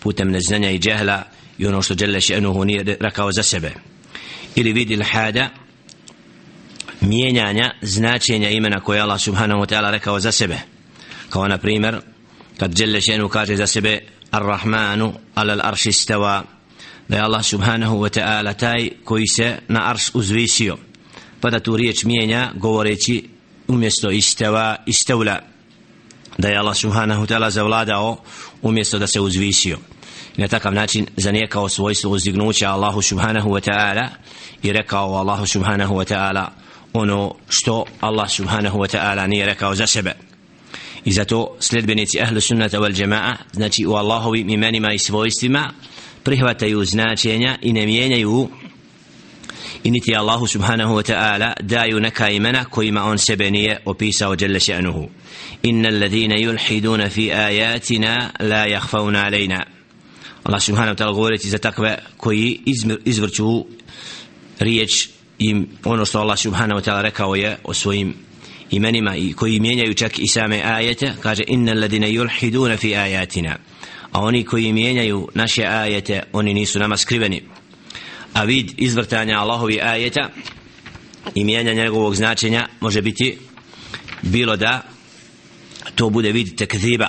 putem 0.00 0.30
neznanja 0.30 0.70
i 0.70 0.78
džehla 0.78 1.22
i 1.58 1.66
ono 1.66 1.82
što 1.82 1.94
dželle 1.94 2.20
še'nuhu 2.20 2.64
nije 2.64 2.96
rekao 3.00 3.32
za 3.32 3.42
sebe. 3.42 3.72
Ili 4.54 4.72
vid 4.72 4.90
ilhada 4.90 5.48
mijenjanja 7.00 7.70
značenja 7.82 8.50
imena 8.50 8.80
koje 8.80 9.00
Allah 9.00 9.20
subhanahu 9.20 9.60
wa 9.60 9.66
ta'ala 9.66 9.90
rekao 9.90 10.20
za 10.20 10.32
sebe. 10.32 10.58
Kao 11.30 11.48
na 11.48 11.58
primjer 11.58 12.00
kad 12.58 12.74
dželle 12.74 13.00
še'nuhu 13.00 13.28
kaže 13.28 13.56
za 13.56 13.66
sebe 13.66 13.98
Ar-Rahmanu 14.30 15.12
alal 15.34 15.60
arši 15.62 15.92
stava 15.92 16.44
da 17.08 17.16
je 17.16 17.22
Allah 17.22 17.44
subhanahu 17.44 17.96
wa 17.96 18.20
ta'ala 18.20 18.54
taj 18.54 18.88
koji 19.04 19.26
se 19.26 19.58
na 19.68 19.90
arš 19.90 20.14
uzvisio 20.14 20.76
pa 21.42 21.50
da 21.50 21.60
tu 21.60 21.76
riječ 21.76 22.04
mijenja 22.04 22.50
govoreći 22.54 23.24
umjesto 23.68 24.10
isteva 24.10 24.76
istevla 24.86 25.38
da 26.38 26.48
je 26.48 26.58
Allah 26.58 26.76
subhanahu 26.76 27.26
ta'ala 27.26 27.50
zavladao 27.50 28.16
umjesto 28.62 28.98
da 28.98 29.06
se 29.06 29.20
uzvisio. 29.20 29.78
I 30.36 30.40
na 30.40 30.48
takav 30.48 30.74
način 30.74 31.06
zanijekao 31.16 31.68
svojstvo 31.68 32.10
uzdignuća 32.10 32.70
Allahu 32.70 33.02
subhanahu 33.02 33.50
wa 33.50 33.70
ta'ala 33.70 34.08
i 34.62 34.72
rekao 34.72 35.14
Allahu 35.14 35.46
subhanahu 35.46 35.94
wa 35.94 36.14
ta'ala 36.14 36.46
ono 36.92 37.34
što 37.48 37.84
Allah 38.00 38.30
subhanahu 38.30 38.78
wa 38.78 38.96
ta'ala 38.96 39.26
nije 39.26 39.46
rekao 39.46 39.74
za 39.74 39.86
sebe. 39.86 40.12
I 41.04 41.12
zato 41.12 41.56
sledbenici 41.60 42.20
ahlu 42.20 42.40
sunnata 42.40 42.78
wal 42.78 43.04
jama'a 43.04 43.34
znači 43.52 43.86
u 43.86 43.92
Allahovim 43.92 44.48
imenima 44.48 44.92
i 44.92 44.98
svojstvima 44.98 45.72
prihvataju 46.22 46.84
značenja 46.84 47.58
i 47.62 47.72
ne 47.72 47.86
mijenjaju 47.86 48.48
i 49.84 49.90
niti 49.90 50.16
Allahu 50.16 50.46
subhanahu 50.46 50.94
wa 50.94 51.02
ta'ala 51.02 51.52
daju 51.60 52.00
neka 52.00 52.28
imena 52.28 52.64
kojima 52.64 53.04
on 53.04 53.18
sebe 53.18 53.50
nije 53.50 53.80
opisao 53.84 54.36
djelle 54.36 54.60
še'nuhu. 54.60 55.08
Inna 55.62 55.88
alladhina 55.88 56.36
yulhiduna 56.36 57.08
fi 57.08 57.32
ayatina 57.32 58.30
la 58.40 58.66
yakhfawna 58.66 59.24
alejna 59.24 59.64
Allah 60.44 60.62
subhanahu 60.62 60.94
wa 60.94 60.98
ta'ala 60.98 61.14
govoreći 61.14 61.48
za 61.48 61.58
takve 61.58 61.98
koji 62.16 62.60
izmir, 62.66 62.98
izvrću 63.04 63.64
riječ 64.58 65.08
im 65.38 65.68
ono 65.84 66.04
što 66.04 66.20
Allah 66.20 66.38
subhanahu 66.38 66.80
wa 66.80 66.84
ta'ala 66.84 67.02
rekao 67.02 67.34
je 67.34 67.56
o 67.64 67.74
svojim 67.74 68.14
imenima 68.70 69.16
i 69.16 69.32
koji 69.32 69.60
mijenjaju 69.60 69.94
čak 69.94 70.18
i 70.18 70.26
same 70.28 70.62
ajete 70.64 71.12
kaže 71.20 71.42
inna 71.46 71.72
alladhina 71.72 72.06
yulhiduna 72.06 72.76
fi 72.76 72.96
ayatina. 72.96 73.56
A 74.12 74.20
oni 74.20 74.44
koji 74.44 74.72
mijenjaju 74.72 75.28
naše 75.34 75.64
ajete 75.64 76.22
oni 76.32 76.54
nisu 76.54 76.78
nama 76.78 76.96
skriveni 76.96 77.42
a 78.32 78.44
vid 78.44 78.72
izvrtanja 78.76 79.38
Allahovi 79.38 79.80
ajeta 79.82 80.28
i 81.34 81.44
mijenjanja 81.44 81.82
njegovog 81.82 82.16
značenja 82.16 82.68
može 82.80 83.02
biti 83.02 83.38
bilo 84.22 84.56
da 84.56 84.82
to 85.94 86.10
bude 86.10 86.32
vid 86.32 86.56
tekziba 86.56 87.08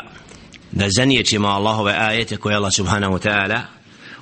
da 0.71 0.89
zaniječimo 0.89 1.47
Allahove 1.47 1.93
ajete 1.97 2.37
koje 2.37 2.55
Allah 2.55 2.73
subhanahu 2.73 3.13
wa 3.13 3.29
ta'ala 3.29 3.61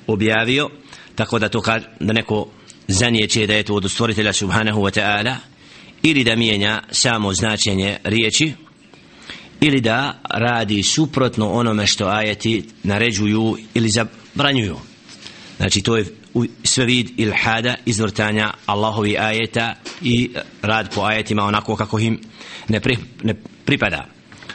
objavio 0.06 0.70
tako 1.14 1.38
da 1.38 1.48
to 1.48 1.60
kad, 1.60 1.84
da 2.00 2.12
neko 2.12 2.48
zanijeće 2.88 3.46
da 3.46 3.54
je 3.54 3.62
to 3.62 3.74
od 3.74 3.90
stvoritelja 3.90 4.32
subhanahu 4.32 4.80
wa 4.80 5.00
ta'ala 5.00 5.34
ili 6.02 6.24
da 6.24 6.36
mijenja 6.36 6.82
samo 6.90 7.34
značenje 7.34 7.98
riječi 8.04 8.52
ili 9.60 9.80
da 9.80 10.20
radi 10.30 10.82
suprotno 10.82 11.50
onome 11.52 11.86
što 11.86 12.06
ajeti 12.06 12.64
naređuju 12.82 13.56
ili 13.74 13.88
zabranjuju. 13.88 14.76
Znači 15.56 15.82
to 15.82 15.96
je 15.96 16.21
sve 16.64 16.84
vid 16.84 17.10
ilhada 17.16 17.74
izvrtanja 17.86 18.50
Allahovi 18.66 19.18
ajeta 19.18 19.74
i 20.02 20.30
rad 20.62 20.94
po 20.94 21.02
ajetima 21.02 21.44
onako 21.44 21.76
kako 21.76 21.98
im 21.98 22.20
ne, 22.68 22.80
pri, 22.80 22.98
ne 23.22 23.34
pripada. 23.64 24.06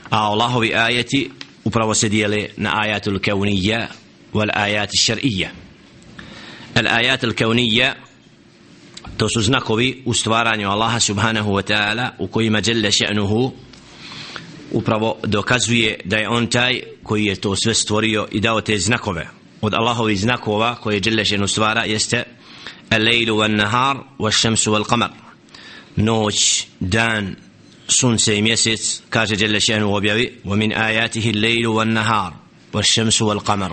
A 0.10 0.18
Allahovi 0.18 0.76
ajeti 0.76 1.32
upravo 1.64 1.94
se 1.94 2.10
dijele 2.10 2.48
na 2.58 2.82
ajatul 2.82 3.20
kaunija 3.20 3.88
wal 4.34 4.50
ajat 4.54 4.90
šar'ija 5.00 5.50
al 6.74 6.88
ajatul 6.88 7.34
kaunija 7.34 7.96
to 9.18 9.30
su 9.30 9.42
znakovi 9.42 10.04
u 10.06 10.14
stvaranju 10.14 10.70
Allaha 10.70 11.00
subhanahu 11.00 11.52
wa 11.52 11.74
ta'ala 11.74 12.10
u 12.20 12.28
kojima 12.28 12.62
djelle 12.62 12.92
še'nuhu 12.92 13.52
upravo 14.72 15.18
dokazuje 15.24 16.00
da 16.06 16.18
je 16.18 16.30
on 16.30 16.48
taj 16.48 16.82
koji 17.04 17.26
je 17.26 17.36
to 17.36 17.56
sve 17.56 17.74
stvorio 17.74 18.28
i 18.32 18.40
dao 18.40 18.62
te 18.62 18.78
znakove 18.78 19.37
od 19.61 19.75
Allahovi 19.75 20.17
znakova 20.17 20.75
koje 20.75 21.01
je 21.05 21.25
šenu 21.25 21.49
stvara 21.49 21.85
jeste 21.85 22.25
al-lejlu 22.91 23.37
wal-nahar 23.37 23.97
wal-šemsu 24.19 24.71
wal-qamar 24.71 25.11
noć, 25.97 26.67
dan, 26.81 27.37
sunce 27.89 28.39
i 28.39 28.43
mjesec 28.43 29.03
kaže 29.11 29.61
šenu 29.61 29.89
u 29.89 29.95
objavi 29.95 30.41
ومن 30.45 30.73
آياته 30.73 31.31
الليل 31.31 31.67
والنهار 31.67 32.33
والشمس 32.73 33.23
والقمر 33.23 33.73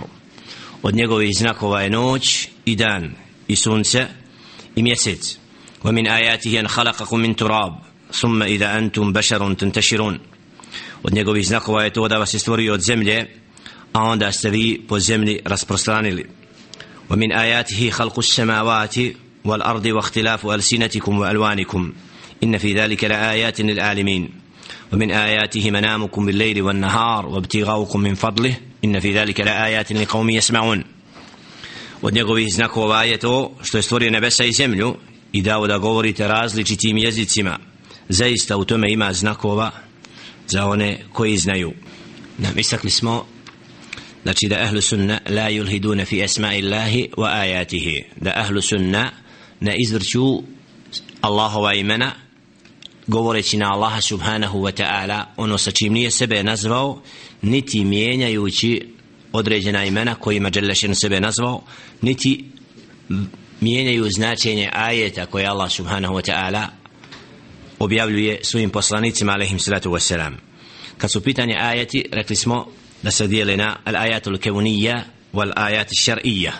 od 0.82 0.94
njegovih 0.94 1.36
znakova 1.36 1.82
je 1.82 1.90
noć 1.90 2.48
i 2.64 2.76
dan 2.76 3.14
i 3.48 3.56
sunce 3.56 4.06
i 4.76 4.82
mjesec 4.82 5.36
ومن 5.84 6.06
آياته 6.06 6.60
أن 6.60 6.68
خلقكم 6.68 7.18
من 7.20 7.36
تراب 7.36 7.78
ثم 8.12 8.42
إذا 8.42 8.78
أنتم 8.78 9.12
بشر 9.12 9.54
تنتشرون 9.54 10.18
od 11.02 11.14
njegovih 11.14 11.46
znakova 11.46 11.84
je 11.84 11.92
to 11.92 12.08
da 12.08 12.18
vas 12.18 12.34
je 12.34 12.38
stvorio 12.38 12.74
od 12.74 12.80
zemlje 12.80 13.26
a 13.95 14.03
onda 14.03 14.31
ste 14.31 14.49
vi 14.49 14.81
po 14.87 14.99
zemlji 14.99 15.39
rasprostranili 15.45 16.25
ومن 17.09 17.31
آياته 17.31 17.89
خلق 17.89 18.19
السماوات 18.19 18.95
والأرض 19.45 19.85
واختلاف 19.85 20.45
ألسنتكم 20.47 21.19
وألوانكم 21.19 21.93
إن 22.43 22.57
في 22.57 22.73
ذلك 22.73 23.03
لآيات 23.03 23.61
للعالمين 23.61 24.29
ومن 24.93 25.11
آياته 25.11 25.71
منامكم 25.71 26.25
بالليل 26.25 26.61
والنهار 26.61 27.25
وابتغاؤكم 27.25 27.99
من 27.99 28.15
فضله 28.15 28.55
إن 28.85 28.99
في 28.99 29.13
ذلك 29.13 29.39
لآيات 29.39 29.91
لقوم 29.91 30.29
يسمعون 30.29 30.83
od 32.01 32.13
njegovih 32.13 32.53
znakova 32.53 33.03
je 33.03 33.17
to 33.17 33.51
što 33.63 33.77
je 33.77 33.81
stvorio 33.81 34.11
nebesa 34.11 34.43
i 34.43 34.51
zemlju 34.51 34.95
i 35.31 35.41
dao 35.41 35.67
da 35.67 35.77
govorite 35.77 36.27
različitim 36.27 36.97
jezicima 36.97 37.59
zaista 38.09 38.57
u 38.57 38.65
tome 38.65 38.91
ima 38.91 39.13
znakova 39.13 39.71
za 40.47 40.65
one 40.65 40.99
koji 41.13 41.37
znaju 41.37 41.73
nam 42.37 42.59
istakli 42.59 42.89
smo 42.89 43.34
znači 44.25 44.47
da 44.47 44.55
ahlu 44.61 44.81
sunna 44.81 45.19
la 45.29 45.49
yulhiduna 45.49 46.05
fi 46.05 46.23
asma'i 46.23 46.65
Allahi 46.65 47.09
wa 47.17 47.29
ayatihi. 47.41 48.03
Da 48.15 48.31
ahlu 48.35 48.61
sunna 48.61 49.11
ne 49.59 49.75
izvrću 49.77 50.43
Allahova 51.21 51.73
imena 51.73 52.11
govoreći 53.07 53.57
na 53.57 53.73
Allaha 53.73 54.01
subhanahu 54.01 54.59
wa 54.59 54.83
ta'ala. 54.83 55.23
Ono 55.37 55.57
sa 55.57 55.71
čim 55.71 55.93
nije 55.93 56.11
sebe 56.11 56.43
nazvao 56.43 57.01
niti 57.41 57.85
mijenjajući 57.85 58.93
određena 59.31 59.85
imena 59.85 60.15
kojima 60.15 60.49
Đelešen 60.49 60.95
sebe 60.95 61.19
nazvao 61.19 61.61
niti 62.01 62.45
mijenjaju 63.61 64.09
značenje 64.09 64.69
ajeta 64.73 65.25
koje 65.25 65.45
Allah 65.45 65.71
subhanahu 65.71 66.13
wa 66.15 66.31
ta'ala 66.31 66.67
objavljuje 67.79 68.39
svojim 68.43 68.69
poslanicima 68.69 69.31
alaihim 69.31 69.59
salatu 69.59 69.91
wassalam. 69.91 70.33
Kad 70.97 71.11
su 71.11 71.21
pitanje 71.21 71.55
ajeti 71.59 72.05
rekli 72.11 72.35
smo 72.35 72.67
da 73.05 73.11
se 73.11 73.27
dijele 73.27 73.57
na 73.57 73.77
al-ajatul 73.85 74.37
kevnija 74.37 75.03
wal 75.33 75.51
ajat 75.55 75.89
šar'ija 75.93 76.51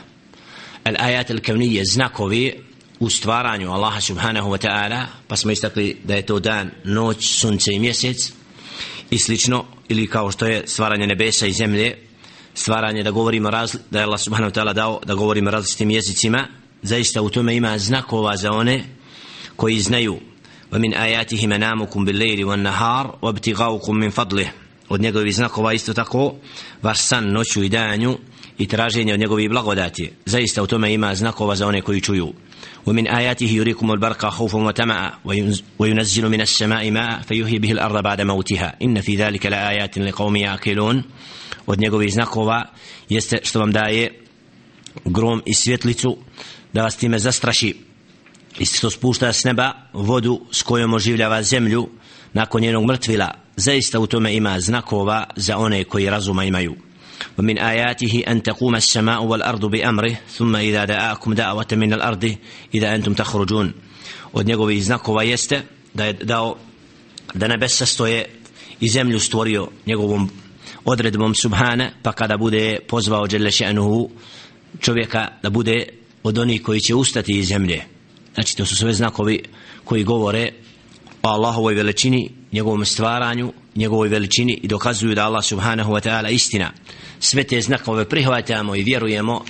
al-ajat 0.83 1.31
al 1.31 1.39
kawniyya 1.41 1.83
znakovi 1.93 2.53
u 2.99 3.09
stvaranju 3.09 3.71
Allaha 3.71 4.01
subhanahu 4.01 4.49
wa 4.49 4.57
ta'ala 4.67 5.05
pa 5.27 5.35
smo 5.35 5.51
istakli 5.51 5.97
da 6.03 6.15
je 6.15 6.25
to 6.25 6.39
dan, 6.39 6.71
noć, 6.83 7.39
sunce 7.39 7.73
i 7.73 7.79
mjesec 7.79 8.31
i 9.09 9.17
slično 9.17 9.65
ili 9.89 10.07
kao 10.07 10.31
što 10.31 10.45
je 10.45 10.63
stvaranje 10.67 11.07
nebesa 11.07 11.47
i 11.47 11.51
zemlje 11.51 11.97
stvaranje 12.53 13.03
da 13.03 13.11
govorimo 13.11 13.49
razli, 13.49 13.79
da 13.91 13.99
je 13.99 14.05
Allah 14.05 14.19
subhanahu 14.19 14.51
wa 14.51 14.61
ta'ala 14.61 14.73
dao 14.73 14.99
da 15.05 15.13
govorimo 15.13 15.51
različitim 15.51 15.91
jezicima 15.91 16.47
zaista 16.81 17.21
u 17.21 17.29
tome 17.29 17.55
ima 17.55 17.77
znakova 17.77 18.37
za 18.37 18.51
one 18.51 18.83
koji 19.55 19.79
znaju. 19.79 20.19
ومن 20.73 20.93
آياته 20.93 21.47
منامكم 21.47 22.05
بالليل 22.05 22.45
والنهار 22.45 23.17
وابتغاؤكم 23.21 23.95
من 23.95 24.09
فضله 24.09 24.51
wa 24.88 24.96
ibtighaukum 24.96 25.00
min 25.00 25.00
fadlih 25.00 25.00
od 25.00 25.00
njegovih 25.00 25.34
znakova 25.34 25.72
isto 25.72 25.94
tako 25.94 26.34
vaš 26.82 26.98
san 26.98 27.32
noću 27.32 27.62
i 27.62 27.68
danju 27.68 28.18
i 28.58 28.66
traženje 28.66 29.14
od 29.14 29.20
njegovih 29.20 29.50
blagodati 29.50 30.12
zaista 30.26 30.62
u 30.62 30.66
tome 30.66 30.94
ima 30.94 31.14
znakova 31.14 31.56
za 31.56 31.66
one 31.66 31.82
koji 31.82 32.00
čuju 32.00 32.32
ومن 32.86 33.06
آياته 33.06 33.46
يريكم 33.46 33.92
البرق 33.92 34.26
خوفا 34.26 34.58
وتمعا 34.58 35.12
وينزل 35.78 36.28
من 36.28 36.40
السماء 36.40 36.90
ماء 36.90 37.20
فيحيي 37.20 37.58
به 37.58 37.72
الأرض 37.72 38.02
بعد 38.02 38.20
موتها 38.20 38.76
إن 38.82 39.00
في 39.00 39.16
ذلك 39.16 39.46
لآيات 39.46 39.98
لقوم 39.98 40.36
يعقلون 40.36 41.02
od 41.66 41.80
njegovih 41.80 42.12
znakova 42.12 42.64
jeste 43.08 43.38
što 43.42 43.60
vam 43.60 43.72
daje 43.72 44.22
grom 45.04 45.42
i 45.46 45.54
svjetlicu 45.54 46.16
da 46.72 46.82
vas 46.82 46.96
time 46.96 47.18
zastraši 47.18 47.76
i 48.58 48.64
što 48.64 48.90
spušta 48.90 49.32
s 49.32 49.44
neba 49.44 49.72
vodu 49.92 50.40
s 50.50 50.62
kojom 50.62 50.94
oživljava 50.94 51.42
zemlju 51.42 51.88
nakon 52.34 52.62
njenog 52.62 52.84
mrtvila 52.84 53.30
zaista 53.56 54.00
u 54.00 54.06
tome 54.06 54.36
ima 54.36 54.60
znakova 54.60 55.24
za 55.36 55.56
one 55.56 55.84
koji 55.84 56.10
razuma 56.10 56.44
imaju 56.44 56.76
ومن 57.38 57.58
آياته 57.58 58.22
أن 58.28 58.42
تقوم 58.42 58.76
السماء 58.76 59.22
والأرض 59.22 59.64
بأمره 59.66 60.16
ثم 60.32 60.56
إذا 60.56 60.84
دعاكم 60.84 61.34
دعوة 61.34 61.66
من 61.72 61.92
الأرض 61.92 62.36
إذا 62.74 62.94
أنتم 62.94 63.14
تخرجون 63.14 63.72
od 64.32 64.46
njegovih 64.46 64.84
znakova 64.84 65.22
jeste 65.22 65.62
da 65.94 66.04
je 66.04 66.12
dao 66.12 66.56
da 67.34 67.48
nebesa 67.48 67.86
stoje 67.86 68.24
i 68.80 68.88
zemlju 68.88 69.20
stvorio 69.20 69.68
njegovom 69.86 70.30
odredbom 70.84 71.34
subhana 71.34 71.90
pa 72.02 72.12
kada 72.12 72.36
bude 72.36 72.78
pozvao 72.88 73.26
Đele 73.26 73.50
še'nuhu 73.50 74.08
čovjeka 74.80 75.28
da 75.42 75.50
bude 75.50 75.86
od 76.22 76.38
onih 76.38 76.62
koji 76.62 76.80
će 76.80 76.94
ustati 76.94 77.38
iz 77.38 77.48
zemlje 77.48 77.84
znači 78.34 78.56
to 78.56 78.66
su 78.66 78.76
sve 78.76 78.92
znakovi 78.92 79.42
koji 79.84 80.04
govore 80.04 80.52
o 81.25 81.27
Allahovoj 81.27 81.73
veličini 81.73 82.29
njegovom 82.51 82.85
stvaranju 82.85 83.53
njegovoj 83.75 84.07
veličini 84.07 84.59
i 84.63 84.67
dokazuju 84.67 85.15
da 85.15 85.25
Allah 85.25 85.43
subhanahu 85.43 85.91
wa 85.93 86.09
ta'ala 86.09 86.29
istina. 86.29 86.71
Sve 87.19 87.43
te 87.43 87.61
znakove 87.61 88.09
prihvatamo 88.09 88.75
i 88.75 88.83
vjerujemo 88.83 89.43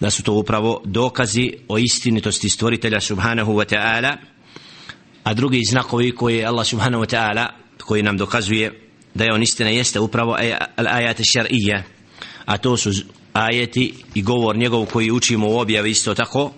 da 0.00 0.10
su 0.10 0.22
to 0.22 0.32
upravo 0.32 0.82
dokazi 0.84 1.52
o 1.68 1.78
istinitosti 1.78 2.48
stvoritelja 2.48 3.00
subhanahu 3.00 3.52
wa 3.52 3.74
ta'ala 3.74 4.16
a 5.24 5.34
drugi 5.34 5.64
znakovi 5.64 6.14
koji 6.14 6.44
Allah 6.44 6.66
subhanahu 6.66 7.04
wa 7.04 7.16
ta'ala 7.16 7.46
koji 7.84 8.02
nam 8.02 8.16
dokazuje 8.16 8.80
da 9.14 9.24
je 9.24 9.34
on 9.34 9.42
istina 9.42 9.70
jeste 9.70 10.00
upravo 10.00 10.36
al-ajat 10.76 11.20
šar'ija 11.20 11.82
a 12.44 12.58
to 12.58 12.76
su 12.76 12.90
ajeti 13.32 13.94
i 14.14 14.22
govor 14.22 14.56
njegov 14.56 14.86
koji 14.86 15.10
učimo 15.10 15.48
u 15.48 15.58
objavi 15.58 15.90
isto 15.90 16.14
tako 16.14 16.52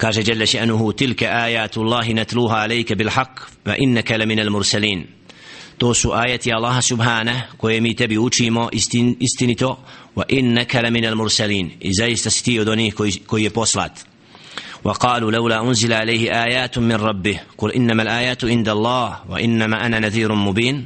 كاش 0.00 0.18
جل 0.18 0.48
شأنه 0.48 0.92
تلك 0.92 1.22
آيات 1.22 1.78
الله 1.78 2.12
نتلوها 2.12 2.56
عليك 2.56 2.92
بالحق 2.92 3.38
فإنك 3.64 4.12
لمن 4.12 4.40
المرسلين. 4.40 5.06
تو 5.78 5.92
سو 5.92 6.14
آيات 6.14 6.46
الله 6.46 6.80
سبحانه 6.80 7.44
كويمي 7.58 7.92
تبي 7.92 8.18
وشيما 8.18 8.70
استنتو 9.22 9.76
وإنك 10.16 10.76
لمن 10.76 11.04
المرسلين. 11.04 11.78
إذا 11.84 12.06
يستستيو 12.06 12.62
دوني 12.62 12.90
كوي 13.26 13.48
بوصلات. 13.48 13.98
وقالوا 14.84 15.30
لولا 15.30 15.60
أنزل 15.60 15.92
عليه 15.92 16.44
آيات 16.44 16.78
من 16.78 16.92
ربه 16.92 17.40
قل 17.58 17.72
إنما 17.72 18.02
الآيات 18.02 18.44
عند 18.44 18.68
الله 18.68 19.20
وإنما 19.28 19.86
أنا 19.86 19.98
نذير 19.98 20.34
مبين. 20.34 20.84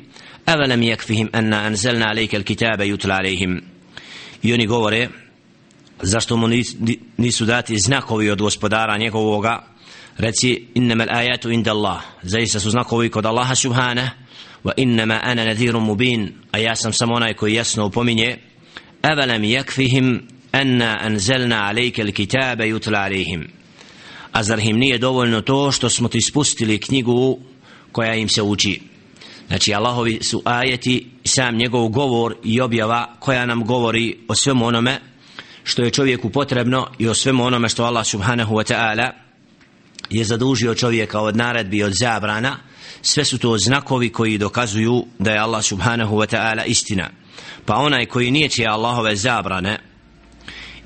أولم 0.48 0.82
يكفهم 0.82 1.30
أن 1.34 1.54
أنزلنا 1.54 2.06
عليك 2.06 2.34
الكتاب 2.34 2.80
يتلى 2.80 3.14
عليهم. 3.14 3.62
يوني 4.44 4.66
zašto 6.04 6.36
mu 6.36 6.48
nisu 7.16 7.44
dati 7.44 7.78
znakovi 7.78 8.30
od 8.30 8.42
gospodara 8.42 8.98
njegovoga? 8.98 9.64
Reci 10.18 10.66
innama 10.74 11.04
al-ayatu 11.04 11.52
inda 11.52 11.70
Allah 11.70 12.02
zaista 12.22 12.60
su 12.60 12.70
znakovi 12.70 13.10
kod 13.10 13.26
Allaha 13.26 13.54
subhana 13.54 14.10
wa 14.64 14.72
innama 14.76 15.20
ana 15.22 15.44
nadhirun 15.44 15.84
mubin. 15.84 16.32
A 16.52 16.58
ja 16.58 16.76
sam 16.76 16.92
samo 16.92 17.14
onaj 17.14 17.34
koji 17.34 17.54
jasno 17.54 17.86
upominje 17.86 18.38
avalam 19.02 19.42
yakfihim 19.42 20.20
anna 20.52 20.98
anzalna 21.00 21.72
alayka 21.72 22.02
al-kitaba 22.02 22.64
yutla 22.64 23.08
alayhim. 23.08 23.48
A 24.32 24.42
zar 24.42 24.58
im 24.58 24.78
nije 24.78 24.98
dovoljno 24.98 25.40
to 25.40 25.72
što 25.72 25.90
smo 25.90 26.08
ti 26.08 26.20
spustili 26.20 26.78
knjigu 26.78 27.38
koja 27.92 28.14
im 28.14 28.28
se 28.28 28.42
uči? 28.42 28.80
Znači 29.48 29.74
Allahovi 29.74 30.18
su 30.22 30.42
ajeti 30.44 31.06
sam 31.24 31.56
njegov 31.56 31.88
govor 31.88 32.36
i 32.44 32.60
objava 32.60 33.16
koja 33.18 33.46
nam 33.46 33.64
govori 33.64 34.16
o 34.28 34.34
svemu 34.34 34.66
onome 34.66 35.00
što 35.63 35.83
je 35.83 35.91
čovjeku 35.91 36.29
potrebno 36.29 36.87
i 36.97 37.07
o 37.07 37.13
svemu 37.13 37.45
onome 37.45 37.69
što 37.69 37.83
Allah 37.83 38.05
subhanahu 38.05 38.55
wa 38.55 38.73
ta'ala 38.73 39.11
je 40.09 40.23
zadužio 40.23 40.75
čovjeka 40.75 41.19
od 41.19 41.35
naredbi 41.35 41.83
od 41.83 41.93
zabrana 41.93 42.57
sve 43.01 43.25
su 43.25 43.37
to 43.37 43.57
znakovi 43.57 44.09
koji 44.09 44.37
dokazuju 44.37 45.05
da 45.19 45.31
je 45.31 45.39
Allah 45.39 45.63
subhanahu 45.63 46.15
wa 46.15 46.35
ta'ala 46.35 46.63
istina 46.65 47.09
pa 47.65 47.75
onaj 47.75 48.05
koji 48.05 48.31
nije 48.31 48.49
će 48.49 48.65
Allahove 48.65 49.15
zabrane 49.15 49.79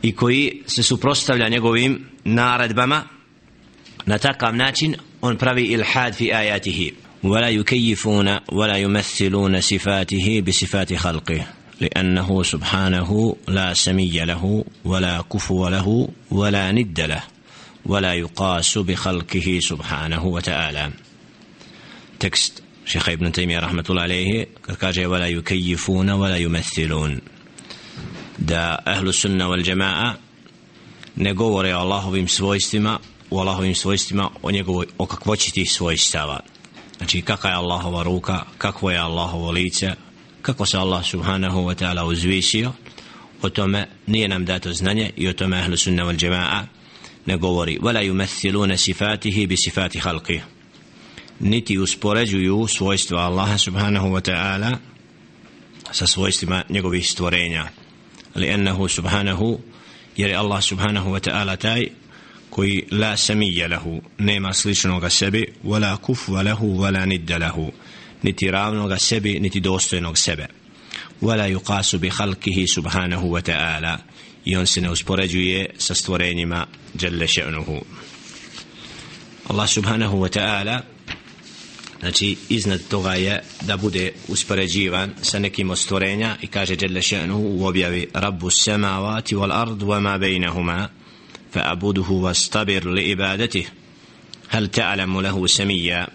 i 0.02 0.16
koji 0.16 0.62
se 0.68 0.84
suprostavlja 0.84 1.50
njegovim 1.50 2.10
naredbama 2.24 3.04
na 4.06 4.18
takav 4.18 4.56
način 4.56 4.96
on 5.22 5.38
pravi 5.38 5.64
ilhad 5.64 6.16
fi 6.16 6.34
ajatihi 6.34 6.94
ولا 7.24 7.50
يكيفون 7.50 8.40
ولا 8.52 8.78
يمثلون 8.78 9.62
صفاته 9.62 10.44
بصفات 10.48 10.94
خلقه 10.94 11.46
لأنه 11.81 12.43
سبحانه 12.43 13.37
لا 13.49 13.75
سمي 13.75 14.25
له 14.25 14.65
ولا 14.85 15.25
كفو 15.33 15.69
له 15.69 16.09
ولا 16.31 16.73
ند 16.73 17.01
له 17.01 17.23
ولا 17.87 18.15
يقاس 18.15 18.79
بخلقه 18.79 19.59
سبحانه 19.63 20.27
وتعالى. 20.27 20.91
تكست 22.21 22.63
شيخ 22.87 23.09
ابن 23.09 23.33
تيمية 23.33 23.59
رحمة 23.59 23.85
الله 23.91 24.03
عليه 24.03 24.49
كاجي 24.81 25.07
ولا 25.07 25.27
يكيفون 25.27 26.11
ولا 26.11 26.37
يمثلون 26.37 27.21
دا 28.39 28.83
أهل 28.87 29.09
السنة 29.09 29.49
والجماعة 29.49 30.19
Allahovim 31.75 32.29
svojstvima 32.29 32.99
u 33.31 33.39
Allahovim 33.39 33.75
svojstvima 33.75 34.31
o 34.43 34.51
njegovoj 34.51 34.87
o 34.99 35.07
kakvoći 35.07 35.53
tih 35.53 35.73
svojstava. 35.73 36.41
Znači 36.99 37.23
kakva 37.23 37.51
je 37.51 37.57
Allahova 37.57 38.03
ruka 38.03 38.45
kakvo 38.59 38.91
je 38.91 38.99
Allahovo 38.99 39.51
lice 39.51 39.95
kako 40.49 40.67
se 40.67 40.79
Allah 40.79 41.05
subhanahu 41.05 41.69
wa 41.69 41.75
ta'ala 41.75 42.05
uzvisio 42.05 42.73
o 43.43 43.51
tome 43.51 43.87
nije 44.07 44.29
nam 44.29 44.45
dato 44.45 44.73
znanje 44.73 45.11
i 45.17 45.29
o 45.29 45.33
tome 45.33 45.59
ahlu 45.59 45.77
sunna 45.77 46.05
wal 46.05 46.17
jama'a 46.17 46.67
ne 47.27 47.37
govori. 47.37 47.79
Wala 47.79 48.01
yumathiluna 48.03 48.77
sifatihi 48.77 49.47
bi 49.47 49.57
sifati 49.57 49.99
halqi. 49.99 50.41
Niti 51.41 51.79
uspoređuju 51.79 52.67
svojstva 52.69 53.21
Allaha 53.21 53.59
subhanahu 53.59 54.09
wa 54.09 54.21
ta'ala 54.21 54.77
sa 55.93 56.07
svojstvima 56.07 56.63
njegovih 56.69 57.11
stvorenja. 57.11 57.69
Li 58.35 58.49
ennehu 58.49 58.89
subhanahu 58.89 59.61
jer 60.17 60.31
je 60.31 60.37
Allah 60.37 60.63
subhanahu 60.63 61.11
wa 61.11 61.31
ta'ala 61.31 61.57
taj 61.57 61.89
koji 62.51 62.85
la 62.91 63.17
samija 63.17 63.69
lahu 63.69 64.03
nema 64.19 64.53
sličnoga 64.53 65.11
sebi 65.11 65.47
wala 65.65 65.97
kufva 65.97 66.43
lahu 66.43 66.67
wala 66.67 67.07
nidda 67.07 67.39
lahu 67.39 67.73
niti 68.24 68.52
ravnoga 68.52 68.98
sebi 68.98 69.40
niti 69.40 69.60
dostojnog 69.60 70.18
sebe 70.18 70.48
wala 71.22 71.48
yuqasu 71.48 71.98
bi 71.98 72.10
khalqihi 72.10 72.68
subhanahu 72.68 73.28
wa 73.32 73.42
ta'ala 73.42 73.98
i 74.46 74.56
on 74.56 74.68
se 74.68 74.82
ne 74.82 74.90
uspoređuje 74.90 75.70
sa 75.78 75.96
stvorenjima 75.96 76.68
jalla 77.02 77.28
še'nuhu 77.28 77.82
Allah 79.48 79.70
subhanahu 79.70 80.18
wa 80.18 80.40
ta'ala 80.40 80.82
znači 82.00 82.38
iznad 82.50 82.82
toga 82.90 83.14
je 83.14 83.44
da 83.62 83.78
bude 83.78 84.12
uspoređivan 84.28 85.14
sa 85.22 85.40
nekim 85.40 85.70
od 85.70 85.80
stvorenja 85.80 86.38
i 86.42 86.48
kaže 86.48 86.76
jalla 86.82 87.02
še'nuhu 87.02 87.60
u 87.60 87.66
objavi 87.66 88.08
rabbu 88.14 88.50
samavati 88.50 89.36
wal 89.36 89.52
ard 89.52 89.82
wa 89.82 90.00
ma 90.02 90.18
bejnahuma 90.18 90.90
فأعبده 91.54 92.10
واصطبر 92.10 92.90
لإبادته 92.90 93.66
هل 94.50 94.68
تعلم 94.68 95.22
له 95.22 95.48
سميا 95.48 96.08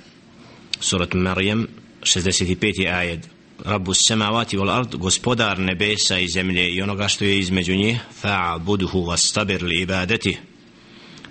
سورة 0.80 1.08
مريم 1.14 1.68
65. 2.03 2.87
ajed 2.87 3.27
Rabbu 3.65 3.93
samavati 3.93 4.57
vol 4.57 4.69
ard 4.69 4.95
gospodar 4.95 5.59
nebesa 5.59 6.19
i 6.19 6.27
zemlje 6.27 6.69
i 6.69 6.81
onoga 6.81 7.07
što 7.07 7.25
je 7.25 7.39
između 7.39 7.75
njih 7.75 7.99
fa'buduhu 8.23 9.05
wastabir 9.05 9.63
li 9.63 9.81
ibadati 9.81 10.37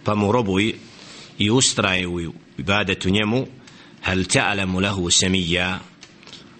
pa 0.04 0.14
mu 0.14 0.32
robuj 0.32 0.74
i 1.38 1.50
ustraje 1.50 2.08
u 2.08 2.32
ibadetu 2.58 3.10
njemu 3.10 3.46
hal 4.02 4.26
ta'lamu 4.26 4.80
lahu 4.80 5.10
samiyya. 5.10 5.78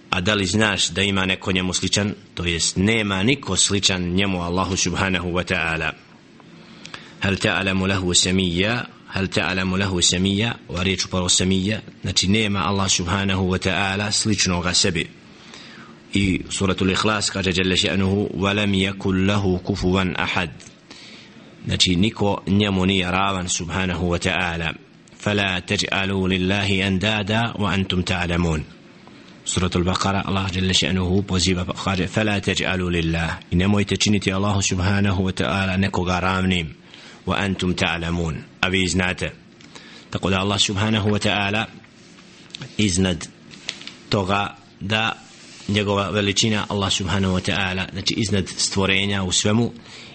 A 0.09 0.21
da 0.21 0.33
li 0.33 0.45
znaš 0.45 0.89
da 0.89 1.01
ima 1.01 1.25
neko 1.25 1.51
njemu 1.51 1.73
sličan? 1.73 2.13
To 2.33 2.45
jest 2.45 2.77
nema 2.77 3.23
niko 3.23 3.57
sličan 3.57 4.01
njemu 4.01 4.41
Allahu 4.41 4.77
subhanahu 4.77 5.29
wa 5.29 5.43
ta'ala. 5.43 5.91
Hal 7.19 7.35
ta'lamu 7.35 7.87
lahu 7.87 8.13
samiyya? 8.13 8.85
هل 9.13 9.27
تعلم 9.27 9.77
له 9.77 10.01
سمية؟ 10.01 10.57
وريت 10.69 11.11
برو 11.11 11.27
سمية. 11.27 11.83
نتنيما 12.05 12.69
الله 12.69 12.87
سبحانه 12.87 13.41
وتعالى 13.41 14.11
سليشنو 14.11 14.59
غسبي. 14.59 15.07
إي 16.15 16.41
سورة 16.49 16.77
الإخلاص 16.81 17.29
قال 17.29 17.53
جل 17.53 17.77
شأنه 17.77 18.29
ولم 18.33 18.73
يكن 18.73 19.27
له 19.27 19.57
كفوا 19.69 20.23
أحد. 20.23 20.49
نتي 21.67 21.95
نيكو 21.95 22.39
نيموني 22.47 23.09
راوا 23.09 23.47
سبحانه 23.47 24.03
وتعالى. 24.03 24.73
فلا 25.19 25.59
تجعلوا 25.59 26.29
لله 26.29 26.87
أندادا 26.87 27.53
وأنتم 27.55 28.01
تعلمون. 28.01 28.63
سورة 29.45 29.71
البقرة 29.75 30.29
الله 30.29 30.47
جل 30.47 30.75
شأنه 30.75 31.21
بوزيبا 31.21 31.73
فلا 32.07 32.39
تجعلوا 32.39 32.91
لله. 32.91 33.39
إنما 33.53 33.81
يتجنتي 33.81 34.35
الله 34.35 34.61
سبحانه 34.61 35.19
وتعالى 35.19 35.77
نكو 35.77 36.03
غرامنيم 36.03 36.82
غرامنيم 37.22 37.22
وأنتم 37.28 37.72
تعلمون 37.72 38.42
أبي 38.64 38.84
إزناته 38.84 39.30
تقول 40.10 40.34
الله 40.34 40.56
سبحانه 40.56 41.06
وتعالى 41.06 41.66
إزند 42.80 43.24
toga 44.10 44.56
da 44.80 45.12
njegova 45.68 46.10
veličina 46.10 46.66
Allah 46.68 46.90
subhanahu 46.90 47.34
wa 47.34 47.40
ta'ala 47.40 47.86
znači 47.92 48.14
iznad 48.16 48.48
stvorenja 48.48 49.22
u 49.22 49.32
svemu 49.32 49.72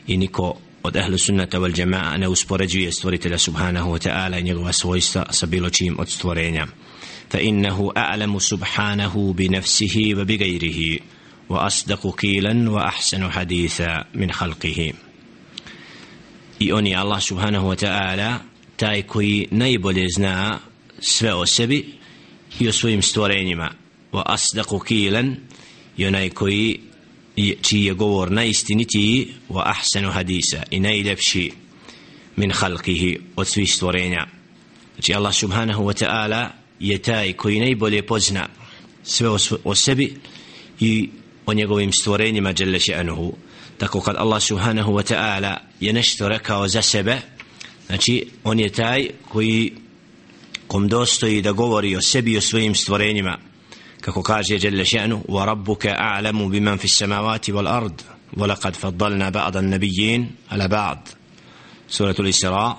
i 0.08 0.18
niko 0.18 0.58
od 0.84 0.96
ehlu 0.96 1.18
sunnata 1.18 1.60
wal 1.60 1.80
jama'a 1.80 2.18
ne 2.18 2.28
uspoređuje 2.28 2.92
stvoritelja 2.92 3.38
subhanahu 3.38 3.92
wa 3.92 4.10
ta'ala 4.10 4.40
i 4.40 4.44
njegova 4.44 4.74
svojstva 4.74 5.26
sa 5.32 5.46
bilo 5.46 5.70
čim 5.70 6.00
od 6.00 6.10
stvorenja 6.10 6.68
fa 7.32 7.40
innahu 7.40 7.92
a'lamu 7.96 8.40
subhanahu 8.40 9.34
bi 9.34 9.50
nafsihi 9.50 10.16
wa 10.16 10.26
bi 10.26 10.38
gajrihi 10.38 11.00
wa 11.50 11.66
asdaku 11.66 12.14
i 16.59 16.73
on 16.73 16.87
je 16.87 16.97
Allah 16.97 17.23
subhanahu 17.23 17.69
wa 17.69 17.77
ta'ala 17.77 18.39
taj 18.77 19.03
koji 19.03 19.49
najbolje 19.51 20.07
zna 20.17 20.59
sve 21.01 21.35
o 21.35 21.47
sebi 21.47 21.95
i 22.61 22.69
o 22.69 22.73
svojim 22.73 23.03
stvorenjima. 23.03 23.71
Wa 24.13 24.23
asdaku 24.27 24.79
kilan 24.79 25.37
i 25.97 26.07
onaj 26.07 26.31
koji 26.31 26.81
čiji 27.63 27.85
je 27.85 27.95
govor 27.95 28.31
najistinitiji 28.31 29.29
wa 29.49 29.63
ahsanu 29.65 30.11
hadisa 30.11 30.63
i 30.71 30.81
najljepši 30.81 31.53
min 32.37 32.51
halkihi 32.51 33.19
od 33.37 33.47
svih 33.47 33.75
stvorenja. 33.75 34.27
Znači 34.95 35.15
Allah 35.15 35.35
subhanahu 35.35 35.85
wa 35.85 36.05
ta'ala 36.05 36.49
je 36.81 36.99
taj 36.99 37.33
koji 37.33 37.61
najbolje 37.61 38.03
pozna 38.07 38.49
sve 39.03 39.29
o, 39.65 39.75
sebi 39.75 40.15
i 40.81 41.09
o 41.47 41.55
njegovim 41.55 41.93
stvorenjima 41.93 42.55
jelle 42.59 42.79
še'anuhu 42.79 43.33
tako 43.78 44.02
kad 44.02 44.16
Allah 44.16 44.42
subhanahu 44.42 44.94
wa 44.94 45.14
ta'ala 45.14 45.58
je 45.80 45.94
nešto 45.94 46.30
rekao 46.30 46.68
za 46.68 46.82
sebe 46.82 47.22
znači 47.88 48.28
on 48.44 48.60
je 48.60 48.70
taj 48.70 49.10
koji 49.30 49.74
kom 50.68 50.88
dostoji 50.88 51.42
da 51.42 51.52
govori 51.52 51.96
o 51.96 52.02
sebi 52.02 52.32
i 52.32 52.38
o 52.38 52.42
svojim 52.42 52.76
stvorenjima 52.76 53.38
kako 54.02 54.24
kaže 54.24 54.60
Jelle 54.62 54.86
še'nu 54.86 55.22
wa 55.28 55.46
rabbuka 55.46 55.96
a'lamu 56.00 56.50
biman 56.50 56.78
fi 56.78 56.88
samavati 56.88 57.52
wal 57.54 57.68
ard 57.68 57.94
ولقد 58.38 58.76
فضلنا 58.76 59.30
بعض 59.30 59.58
النبيين 59.58 60.32
على 60.52 60.68
بعض 60.68 61.08
سورة 61.90 62.16
الإسراء 62.20 62.78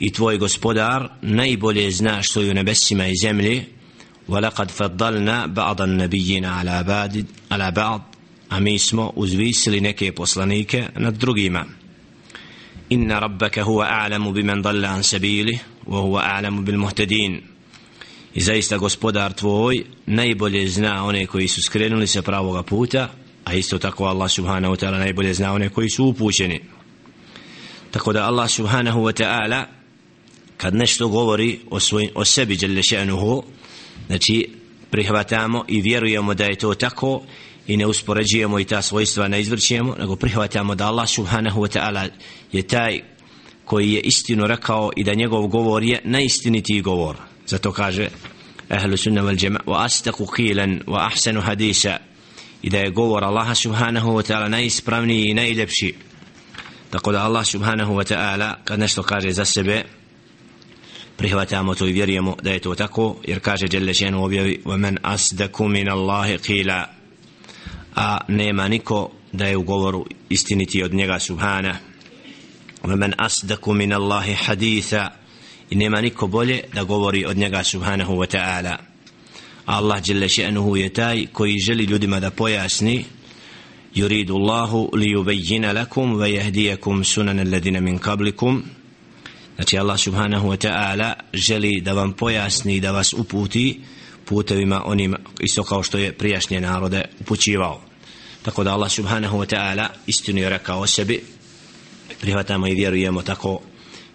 i 0.00 0.12
tvoj 0.12 0.38
gospodar 0.38 1.08
najbolje 1.22 1.90
zna 1.90 2.22
što 2.22 2.40
je 2.40 2.50
u 2.50 2.54
nebesima 2.54 3.06
i 3.06 3.16
zemlji 3.22 3.64
ولقد 4.28 4.70
فضلنا 4.70 5.46
بعض 5.46 5.82
النبيين 5.82 6.44
على 6.44 6.82
بعض 6.82 7.12
على 7.50 7.70
بعض 7.70 8.07
a 8.49 8.59
mi 8.59 8.79
smo 8.79 9.11
uzvisili 9.15 9.81
neke 9.81 10.11
poslanike 10.11 10.87
nad 10.95 11.13
drugima. 11.13 11.65
Inna 12.89 13.19
rabbaka 13.19 13.63
huwa 13.63 13.87
a'lamu 13.89 14.31
biman 14.31 14.61
dalla 14.61 14.89
an 14.89 15.03
sabili 15.03 15.59
wa 15.87 16.01
huwa 16.01 16.21
a'lamu 16.23 16.61
bil 16.61 16.77
muhtadin. 16.77 17.41
I 18.33 18.41
zaista 18.41 18.77
gospodar 18.77 19.33
tvoj 19.33 19.83
najbolje 20.05 20.67
zna 20.67 21.05
one 21.05 21.25
koji 21.25 21.47
su 21.47 21.61
skrenuli 21.61 22.07
sa 22.07 22.21
pravog 22.21 22.65
puta, 22.65 23.09
a 23.45 23.53
isto 23.53 23.77
tako 23.77 24.05
Allah 24.05 24.31
subhanahu 24.31 24.73
wa 24.73 24.85
ta'ala 24.85 24.99
najbolje 24.99 25.33
zna 25.33 25.53
one 25.53 25.69
koji 25.69 25.89
su 25.89 26.05
upućeni. 26.05 26.61
Tako 27.91 28.13
da 28.13 28.25
Allah 28.25 28.49
subhanahu 28.49 28.99
wa 28.99 29.23
ta'ala 29.23 29.65
kad 30.57 30.75
nešto 30.75 31.07
govori 31.07 31.59
o, 31.69 31.79
svoj, 31.79 32.09
o 32.15 32.25
sebi, 32.25 32.57
znači 34.07 34.49
prihvatamo 34.91 35.65
i 35.67 35.81
vjerujemo 35.81 36.33
da 36.33 36.45
je 36.45 36.55
to 36.55 36.73
tako 36.73 37.21
i 37.69 37.77
ne 37.77 37.85
uspoređujemo 37.85 38.59
i 38.59 38.65
ta 38.65 38.81
svojstva 38.81 39.27
ne 39.27 39.41
izvrćujemo, 39.41 39.95
nego 39.99 40.15
prihvatamo 40.15 40.75
da 40.75 40.87
Allah 40.87 41.09
subhanahu 41.09 41.61
wa 41.61 41.79
ta'ala 41.79 42.09
je 42.51 42.61
taj 42.61 43.01
koji 43.65 43.93
je 43.93 44.01
istinu 44.01 44.47
rekao 44.47 44.91
i 44.95 45.03
da 45.03 45.13
njegov 45.13 45.47
govor 45.47 45.83
je 45.83 46.01
najistinitiji 46.03 46.81
govor. 46.81 47.15
Zato 47.47 47.71
kaže 47.71 48.09
ahlu 48.69 48.97
sunna 48.97 49.21
wal 49.21 49.43
jama 49.43 49.59
wa 49.65 49.85
astaqu 49.85 50.25
qilan 50.25 50.81
wa 50.85 51.07
ahsanu 51.07 51.41
hadisa. 51.41 51.97
I 52.61 52.69
da 52.69 52.77
je 52.77 52.89
govor 52.89 53.23
Allaha 53.23 53.55
subhanahu 53.55 54.09
wa 54.09 54.31
ta'ala 54.31 54.47
najispravniji 54.47 55.25
i 55.25 55.33
najljepši. 55.33 55.93
Tako 56.89 57.11
da 57.11 57.23
Allah 57.23 57.45
subhanahu 57.45 57.93
wa 57.93 58.13
ta'ala 58.13 58.55
kad 58.63 58.79
nešto 58.79 59.03
kaže 59.03 59.31
za 59.31 59.45
sebe 59.45 59.83
prihvatamo 61.17 61.75
to 61.75 61.87
i 61.87 61.91
vjerujemo 61.91 62.35
da 62.41 62.51
je 62.51 62.59
to 62.59 62.75
tako 62.75 63.15
jer 63.27 63.39
kaže 63.39 63.67
Đelešenu 63.67 64.23
objavi 64.23 64.61
wa 64.65 64.77
man 64.77 64.97
asdaku 65.03 65.67
min 65.67 65.89
Allahi 65.89 66.37
qila 66.37 66.98
a 67.95 68.17
nema 68.27 68.67
niko 68.67 69.11
da 69.31 69.45
je 69.45 69.57
u 69.57 69.63
govoru 69.63 70.05
istiniti 70.29 70.83
od 70.83 70.93
njega 70.93 71.19
subhana. 71.19 71.75
Wa 72.83 72.95
man 72.95 73.13
asdaku 73.17 73.73
min 73.73 73.93
Allahi 73.93 74.33
haditha 74.33 75.09
i 75.69 75.75
nema 75.75 76.01
niko 76.01 76.27
bolje 76.27 76.63
da 76.73 76.83
govori 76.83 77.25
od 77.25 77.37
njega 77.37 77.63
subhanahu 77.63 78.13
wa 78.13 78.37
ta'ala. 78.37 78.77
Allah 79.65 80.01
dželle 80.01 80.29
še'nuhu 80.29 80.75
je 80.75 80.93
taj 80.93 81.25
koji 81.33 81.59
želi 81.59 81.83
ljudima 81.83 82.19
da 82.19 82.31
pojasni 82.31 83.05
yuridu 83.95 84.35
Allahu 84.35 84.89
li 84.93 85.15
yubayyina 85.15 85.73
lakum 85.73 86.15
wa 86.15 86.27
yahdiyakum 86.27 87.03
sunan 87.03 87.39
alladhina 87.39 87.81
min 87.81 87.99
qablikum. 87.99 88.61
Znači 89.55 89.77
Allah 89.77 89.99
subhanahu 89.99 90.47
wa 90.47 90.57
ta'ala 90.57 91.13
želi 91.33 91.81
da 91.81 91.93
vam 91.93 92.13
pojasni 92.13 92.79
da 92.79 92.91
vas 92.91 93.13
uputi 93.13 93.79
putevima 94.29 94.81
onim 94.85 95.15
isto 95.39 95.63
kao 95.63 95.83
što 95.83 95.97
je 95.97 96.11
prijašnje 96.11 96.61
narode 96.61 97.05
upućivao. 97.19 97.81
Tako 98.41 98.63
da 98.63 98.73
Allah 98.73 98.91
subhanahu 98.91 99.37
wa 99.37 99.55
ta'ala 99.55 99.87
istinu 100.07 100.39
je 100.39 100.49
rekao 100.49 100.79
o 100.79 100.87
sebi. 100.87 101.23
Prihvatamo 102.21 102.67
i 102.67 102.73
vjerujemo 102.73 103.21
tako 103.21 103.59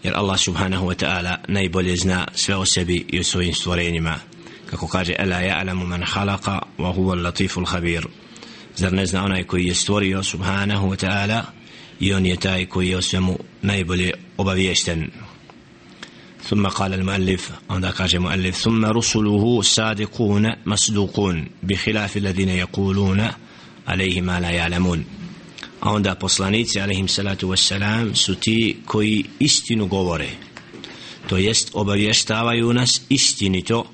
jer 0.02 0.14
Allah 0.16 0.40
subhanahu 0.40 0.86
wa 0.86 1.04
ta'ala 1.04 1.36
najbolje 1.48 1.96
zna 1.96 2.28
sve 2.34 2.56
o 2.56 2.64
sebi 2.64 3.06
i 3.08 3.20
o 3.20 3.24
svojim 3.24 3.54
stvorenjima. 3.54 4.18
Kako 4.70 4.88
kaže 4.88 5.14
Ela 5.18 5.36
ja'lamu 5.36 5.86
man 5.86 6.02
khalaqa 6.02 6.58
wa 6.78 6.94
huwa 6.94 7.12
al-latifu 7.16 7.64
khabir. 7.64 8.06
Zar 8.76 8.92
ne 8.92 9.06
zna 9.06 9.24
onaj 9.24 9.44
koji 9.44 9.66
je 9.66 9.74
stvorio 9.74 10.22
subhanahu 10.22 10.88
wa 10.88 11.06
ta'ala 11.06 11.42
i 12.00 12.12
on 12.12 12.26
je 12.26 12.36
taj 12.36 12.66
koji 12.66 12.88
je 12.88 12.96
o 12.96 13.02
svemu 13.02 13.38
najbolje 13.62 14.12
obaviješten? 14.36 15.10
ثم 16.49 16.67
قال 16.67 16.93
المؤلف 16.93 17.51
عند 17.69 17.85
قال 17.85 18.15
المؤلف 18.15 18.57
ثم 18.57 18.85
رسله 18.85 19.61
صادقون 19.61 20.55
مصدوقون 20.65 21.47
بخلاف 21.63 22.17
الذين 22.17 22.49
يقولون 22.49 23.27
عليه 23.87 24.21
ما 24.21 24.39
لا 24.39 24.49
يعلمون 24.49 25.05
a 25.81 25.91
onda 25.91 26.15
poslanici 26.15 26.79
alaihim 26.79 27.07
salatu 27.07 27.49
wassalam 27.49 28.15
su 28.15 28.35
ti 28.35 28.77
koji 28.85 29.25
istinu 29.39 29.87
govore 29.87 30.29
to 31.27 31.37
jest 31.37 31.69
obavještavaju 31.73 32.73
nas 32.73 33.01
istinito 33.09 33.85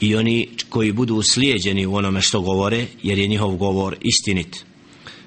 i 0.00 0.16
oni 0.16 0.48
koji 0.68 0.92
budu 0.92 1.22
slijeđeni 1.22 1.86
u 1.86 1.94
onome 1.94 2.22
što 2.22 2.40
govore 2.40 2.86
jer 3.02 3.18
je 3.18 3.26
njihov 3.26 3.56
govor 3.56 3.96
istinit 4.00 4.64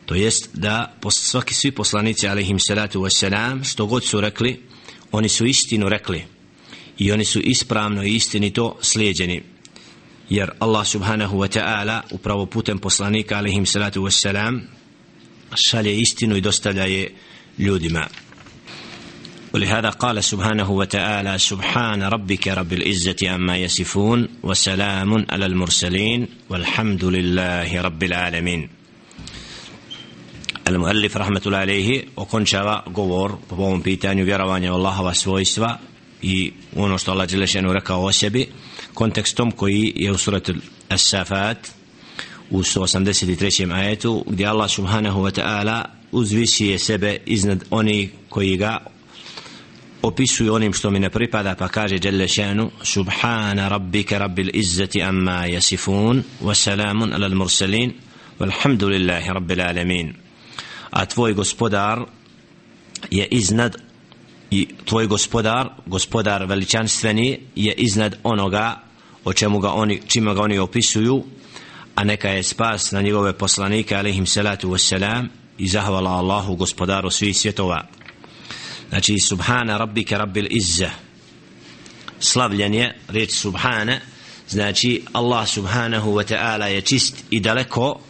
to 0.05 0.15
jest 0.15 0.49
da 0.53 0.97
svaki 1.09 1.53
svi 1.53 1.71
poslanici 1.71 2.27
alaihim 2.27 2.59
salatu 2.59 3.01
wassalam 3.01 3.63
što 3.63 3.85
god 3.85 4.05
su 4.05 4.21
rekli 4.21 4.61
oni 5.11 5.29
su 5.29 5.45
istinu 5.45 5.89
rekli 5.89 6.30
i 6.97 7.11
oni 7.11 7.25
su 7.25 7.39
ispravno 7.39 8.03
i 8.03 8.15
istinito 8.15 8.77
slijeđeni 8.81 9.43
jer 10.29 10.51
Allah 10.59 10.87
subhanahu 10.87 11.37
wa 11.37 11.59
ta'ala 11.59 12.01
upravo 12.11 12.45
putem 12.45 12.79
poslanika 12.79 13.37
alaihim 13.37 13.65
salatu 13.65 14.01
wassalam 14.03 14.59
šalje 15.55 15.99
istinu 15.99 16.35
i 16.35 16.41
dostavlja 16.41 16.83
je 16.83 17.11
ljudima 17.57 18.07
ولهذا 19.53 19.89
قال 19.89 20.23
سبحانه 20.23 20.71
وتعالى 20.71 21.37
سبحان 21.37 22.03
ربك 22.03 22.47
رب 22.47 22.73
العزة 22.73 23.15
عما 23.23 23.57
يصفون 23.57 24.27
وسلام 24.43 25.25
على 25.29 25.45
المرسلين 25.45 26.27
والحمد 26.49 27.03
لله 27.05 27.81
رب 27.81 28.03
العالمين 28.03 28.69
المؤلف 30.67 31.17
رحمة 31.17 31.41
الله 31.45 31.57
عليه 31.57 32.03
وكن 32.17 32.45
شرع 32.45 32.85
قور 32.95 33.39
بوم 33.51 33.81
بيتانيو 33.81 34.25
vjerovanja 34.25 34.73
u 34.73 34.75
Allahova 34.75 35.13
svojstva 35.13 35.79
i 36.22 36.52
ono 36.76 36.98
što 36.98 37.10
Allah 37.10 37.28
Đelešenu 37.28 37.72
rekao 37.72 38.04
o 38.04 38.12
sebi 38.12 38.46
kontekstom 38.94 39.50
koji 39.50 39.92
je 39.96 40.12
u 40.12 40.18
suratu 40.18 40.54
As-Safat 40.88 41.56
u 42.50 42.58
183. 42.58 43.72
ajetu 43.74 44.24
gdje 44.28 44.46
Allah 44.46 44.70
subhanahu 44.70 45.20
wa 45.20 45.40
ta'ala 45.40 45.84
uzvisije 46.12 46.78
sebe 46.78 47.18
iznad 47.26 47.64
oni 47.70 48.10
koji 48.28 48.56
ga 48.56 48.78
opisuju 50.02 50.54
onim 50.54 50.72
što 50.72 50.90
mi 50.90 51.00
ne 51.00 51.10
pripada 51.10 51.54
pa 51.54 51.68
kaže 51.68 51.98
Jelle 52.02 52.28
šanu 52.28 52.70
Subhana 52.82 53.68
rabbika 53.68 54.18
rabbil 54.18 54.50
izzati 54.52 55.02
amma 55.02 55.46
jasifun 55.46 56.22
wasalamun 56.42 57.14
ala 57.14 57.28
mursalin 57.28 57.92
walhamdulillahi 58.40 59.32
rabbil 59.32 59.60
alamin 59.60 60.14
a 60.90 61.06
tvoj 61.06 61.34
gospodar 61.34 62.04
je 63.10 63.26
iznad 63.30 63.76
i 64.52 64.68
tvoj 64.84 65.06
gospodar 65.06 65.68
gospodar 65.86 66.44
veličanstveni 66.44 67.40
je 67.56 67.72
iznad 67.72 68.16
onoga 68.22 68.80
o 69.24 69.32
čemu 69.32 69.58
ga 69.58 69.72
oni 69.72 70.00
čime 70.06 70.34
ga 70.34 70.42
oni 70.42 70.58
opisuju 70.58 71.24
a 71.94 72.04
neka 72.04 72.28
je 72.28 72.42
spas 72.42 72.90
na 72.92 73.02
njegove 73.02 73.32
poslanike 73.32 73.96
alaihim 73.96 74.26
salatu 74.26 74.68
wassalam 74.68 75.28
i 75.58 75.68
zahvala 75.68 76.10
Allahu 76.10 76.56
gospodaru 76.56 77.10
svih 77.10 77.36
svjetova. 77.36 77.86
Znači 78.88 79.18
subhana 79.18 79.78
rabbike 79.78 80.18
rabbil 80.18 80.46
izza 80.50 80.90
slavljen 82.20 82.74
je 82.74 82.98
reč 83.08 83.32
subhana 83.32 84.00
znači 84.48 85.02
Allah 85.12 85.48
subhanahu 85.48 86.12
wa 86.12 86.34
ta'ala 86.34 86.64
je 86.64 86.80
čist 86.80 87.24
i 87.30 87.40
daleko 87.40 88.00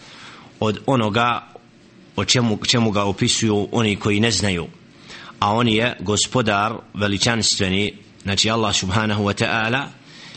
od 0.61 0.81
onoga 0.87 1.49
o 2.17 2.25
čemu, 2.25 2.59
čemu 2.67 2.91
ga 2.91 3.03
opisuju 3.03 3.69
oni 3.73 3.97
koji 3.97 4.21
ne 4.21 4.31
znaju 4.31 4.67
a 5.43 5.53
on 5.55 5.69
je 5.69 5.97
gospodar 6.01 6.73
veličanstveni. 6.95 7.93
Znači 8.23 8.51
Allah 8.51 8.75
subhanahu 8.75 9.25
wa 9.25 9.35
ta'ala 9.45 9.87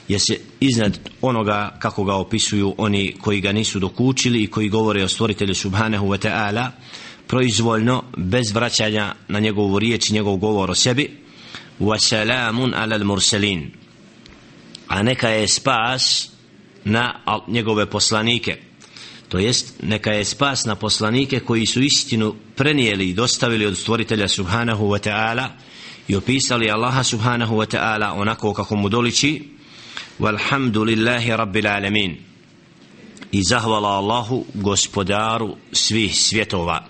je 0.08 0.20
se 0.20 0.40
iznad 0.60 1.00
onoga 1.22 1.76
kako 1.80 2.04
ga 2.04 2.16
opisuju 2.16 2.76
oni 2.78 3.16
koji 3.22 3.42
ga 3.42 3.52
nisu 3.52 3.80
dokučili 3.80 4.44
i 4.44 4.48
koji 4.48 4.70
govore 4.70 5.04
o 5.04 5.08
stvoritelju 5.08 5.56
subhanahu 5.56 6.08
wa 6.08 6.28
ta'ala 6.28 6.70
proizvoljno 7.28 8.04
bez 8.18 8.52
vraćanja 8.52 9.16
na 9.28 9.40
njegovu 9.40 9.80
riječ 9.80 10.10
i 10.10 10.14
njegov 10.14 10.36
govor 10.38 10.72
o 10.72 10.76
sebi. 10.76 11.18
Wa 11.80 12.00
salamun 12.00 12.74
alal 12.74 13.04
mursalin. 13.04 13.72
A 14.88 15.04
neka 15.04 15.30
je 15.30 15.48
spas 15.48 16.30
na 16.84 17.14
njegove 17.48 17.86
poslanike. 17.86 18.58
To 19.30 19.40
jest 19.40 19.74
neka 19.84 20.12
je 20.12 20.26
spas 20.26 20.66
na 20.66 20.76
poslanike 20.76 21.40
koji 21.40 21.66
su 21.66 21.82
istinu 21.82 22.36
prenijeli 22.56 23.10
i 23.10 23.14
dostavili 23.14 23.66
od 23.66 23.78
stvoritelja 23.78 24.28
subhanahu 24.28 24.86
wa 24.86 25.10
ta'ala 25.10 25.48
i 26.08 26.16
opisali 26.16 26.72
Allaha 26.72 27.04
subhanahu 27.04 27.56
wa 27.56 27.78
ta'ala 27.78 28.14
onako 28.16 28.54
kako 28.54 28.76
mu 28.76 28.90
doliči 28.90 29.44
walhamdulillahi 30.20 31.38
rabbil 31.38 31.68
alamin. 31.68 32.18
I 33.32 33.44
zahvala 33.44 33.90
Allahu 33.90 34.46
gospodaru 34.54 35.56
svih 35.72 36.16
svjetova. 36.16 36.86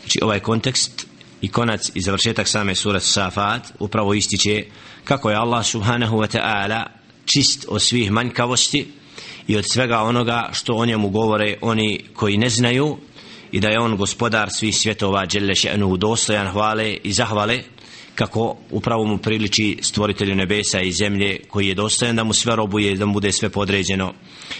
Znači 0.00 0.18
ovaj 0.22 0.40
kontekst 0.40 1.06
i 1.40 1.48
konac 1.48 1.90
i 1.94 2.00
završetak 2.00 2.48
same 2.48 2.74
sura 2.74 3.00
Safat 3.00 3.72
upravo 3.78 4.14
ističe 4.14 4.64
kako 5.04 5.30
je 5.30 5.36
Allah 5.36 5.66
subhanahu 5.66 6.16
wa 6.16 6.38
ta'ala 6.38 6.84
čist 7.24 7.64
od 7.68 7.82
svih 7.82 8.10
manjkavosti 8.10 8.86
i 9.46 9.56
od 9.56 9.64
svega 9.72 9.98
onoga 9.98 10.50
što 10.52 10.74
o 10.74 10.86
njemu 10.86 11.08
govore 11.08 11.58
oni 11.60 12.00
koji 12.14 12.36
ne 12.36 12.50
znaju 12.50 12.98
i 13.51 13.59
da 13.59 13.67
je 13.67 13.79
on 13.79 13.97
gospodar 13.97 14.49
svih 14.49 14.77
svjetova 14.77 15.25
dželle 15.25 15.53
še'nu 15.53 15.97
dostojan 15.97 16.47
hvale 16.47 16.97
i 17.03 17.13
zahvale 17.13 17.59
kako 18.15 18.57
upravo 18.71 19.05
mu 19.05 19.17
priliči 19.17 19.77
stvoritelju 19.81 20.35
nebesa 20.35 20.81
i 20.81 20.91
zemlje 20.91 21.39
koji 21.49 21.67
je 21.67 21.75
dostojan 21.75 22.15
da 22.15 22.23
mu 22.23 22.33
sve 22.33 22.55
robuje 22.55 22.95
da 22.95 23.05
mu 23.05 23.13
bude 23.13 23.31
sve 23.31 23.49
podređeno 23.49 24.13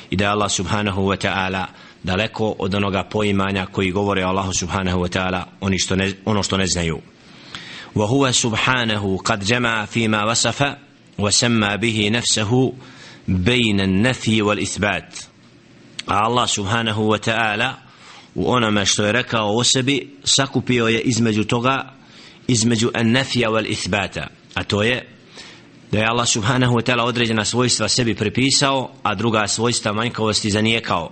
i 0.10 0.15
da 0.15 0.24
je 0.24 0.30
Allah 0.30 0.52
subhanahu 0.52 1.02
wa 1.02 1.28
ta'ala 1.28 1.65
daleko 2.04 2.56
od 2.60 2.76
onoga 2.76 3.04
poimanja 3.04 3.65
koji 3.65 3.91
govore 3.91 4.24
Allahu 4.24 4.54
subhanahu 4.54 5.00
wa 5.00 5.17
ta'ala 5.17 5.44
oni 5.62 5.80
što 5.80 5.96
ne, 5.96 6.13
ono 6.26 6.44
što 6.44 6.58
ne 6.58 6.67
znaju 6.67 7.02
وهو 7.96 8.32
سبحانه 8.32 9.17
قد 9.17 9.44
جمع 9.44 9.86
فيما 9.86 10.24
وصف 10.24 10.76
وسمى 11.20 11.78
به 11.78 12.10
نفسه 12.10 12.74
بين 13.28 13.80
النفي 13.80 14.41
والإثبات 14.41 15.20
الله 16.12 16.46
سبحانه 16.46 17.00
وتعالى 17.00 17.78
u 18.37 18.53
onome 18.53 18.87
što 18.87 19.05
je 19.05 19.12
rekao 19.12 19.57
o 19.57 19.64
sebi 19.64 20.16
sakupio 20.25 20.87
je 20.87 21.01
između 21.01 21.44
toga 21.44 21.92
između 22.49 22.90
an-nafija 22.94 23.51
wal 23.51 23.70
ithbata 23.70 24.27
a 24.55 24.64
to 24.64 24.83
je 24.83 25.16
da 25.92 25.99
je 25.99 26.07
Allah 26.07 26.29
subhanahu 26.29 26.75
wa 26.75 26.83
ta'ala 26.83 27.05
određena 27.05 27.44
svojstva 27.44 27.88
sebi 27.88 28.14
prepisao 28.14 28.90
a 29.03 29.14
druga 29.14 29.49
svojstva 29.49 29.92
manjkavosti 29.92 30.51
zanijekao. 30.51 31.11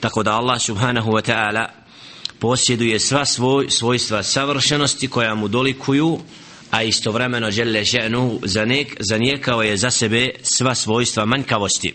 Tako 0.00 0.22
da 0.22 0.36
Allah 0.36 0.60
subhanahu 0.60 1.10
wa 1.10 1.30
ta'ala 1.32 1.66
posjeduje 2.38 2.98
sva 2.98 3.24
svoj, 3.24 3.70
svojstva 3.70 4.22
savršenosti 4.22 5.08
koja 5.08 5.34
mu 5.34 5.48
dolikuju 5.48 6.18
a 6.70 6.82
istovremeno 6.82 7.50
žele 7.50 7.84
ženu 7.84 8.40
za 8.42 8.66
zanijekao 8.98 9.62
je 9.62 9.76
za 9.76 9.90
sebe 9.90 10.30
sva 10.42 10.74
svojstva 10.74 11.24
manjkavosti 11.24 11.94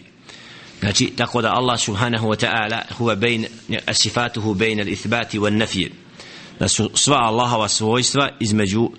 znači 0.79 1.13
tako 1.15 1.41
da 1.41 1.53
Allah 1.53 1.79
subhanahu 1.79 2.27
wa 2.27 2.45
ta'ala 2.45 2.81
huwa 2.97 3.15
bejn 3.15 3.45
asifatuhu 3.85 4.53
bejn 4.53 4.79
al-ithbati 4.79 5.39
wa 5.39 5.49
nafir 5.49 5.91
da 6.59 6.67
su 6.67 6.91
sva 6.93 7.17
Allahova 7.17 7.67
svojstva 7.67 8.29
između 8.39 8.89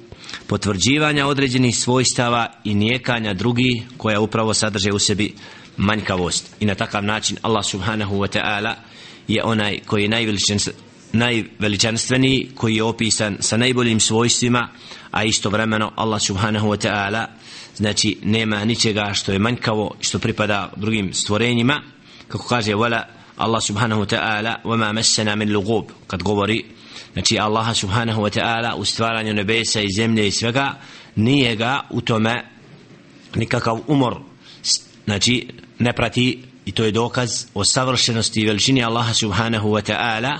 potvrđivanja 0.46 1.26
određenih 1.26 1.78
svojstava 1.78 2.52
i 2.64 2.74
nijekanja 2.74 3.34
drugi 3.34 3.82
koja 3.96 4.20
upravo 4.20 4.54
sadrže 4.54 4.92
u 4.92 4.98
sebi 4.98 5.34
manjkavost. 5.76 6.56
I 6.60 6.66
na 6.66 6.74
takav 6.74 7.04
način 7.04 7.36
Allah 7.42 7.64
subhanahu 7.64 8.16
wa 8.16 8.38
ta'ala 8.38 8.74
je 9.28 9.44
onaj 9.44 9.78
koji 9.86 10.02
je 10.02 10.08
najveličanstveniji 11.12 12.50
koji 12.54 12.76
je 12.76 12.82
opisan 12.82 13.36
sa 13.40 13.56
najboljim 13.56 14.00
svojstvima 14.00 14.68
a 15.10 15.24
istovremeno 15.24 15.92
Allah 15.96 16.22
subhanahu 16.22 16.68
wa 16.68 16.88
ta'ala 16.88 17.26
znači 17.80 18.18
nema 18.22 18.64
ničega 18.64 19.10
što 19.14 19.32
je 19.32 19.38
manjkavo 19.38 19.94
što 20.00 20.18
pripada 20.18 20.72
drugim 20.76 21.14
stvorenjima. 21.14 21.82
Kako 22.28 22.48
kaže 22.48 22.72
wala 22.72 23.02
Allah 23.36 23.62
subhanahu 23.62 24.02
wa 24.02 24.16
ta'ala 24.16 24.54
wama 24.64 24.92
massana 24.92 25.36
min 25.36 25.52
lugub 25.52 25.84
kad 26.06 26.22
govori 26.22 26.64
znači 27.12 27.38
Allah 27.38 27.76
subhanahu 27.76 28.22
wa 28.22 28.38
ta'ala 28.38 28.74
u 28.76 28.84
stvaranju 28.84 29.34
nebesa 29.34 29.80
i 29.80 29.92
zemlje 29.96 30.28
i 30.28 30.30
svega 30.30 30.74
nije 31.16 31.56
ga 31.56 31.80
u 31.90 32.00
tome 32.00 32.44
nikakav 33.34 33.80
umor. 33.86 34.20
Znači 35.04 35.48
ne 35.78 35.92
prati 35.92 36.42
i 36.64 36.72
to 36.72 36.84
je 36.84 36.92
dokaz 36.92 37.46
o 37.54 37.64
savršenosti 37.64 38.40
i 38.40 38.46
veličini 38.46 38.84
Allaha 38.84 39.14
subhanahu 39.14 39.68
wa 39.68 39.92
ta'ala. 39.92 40.38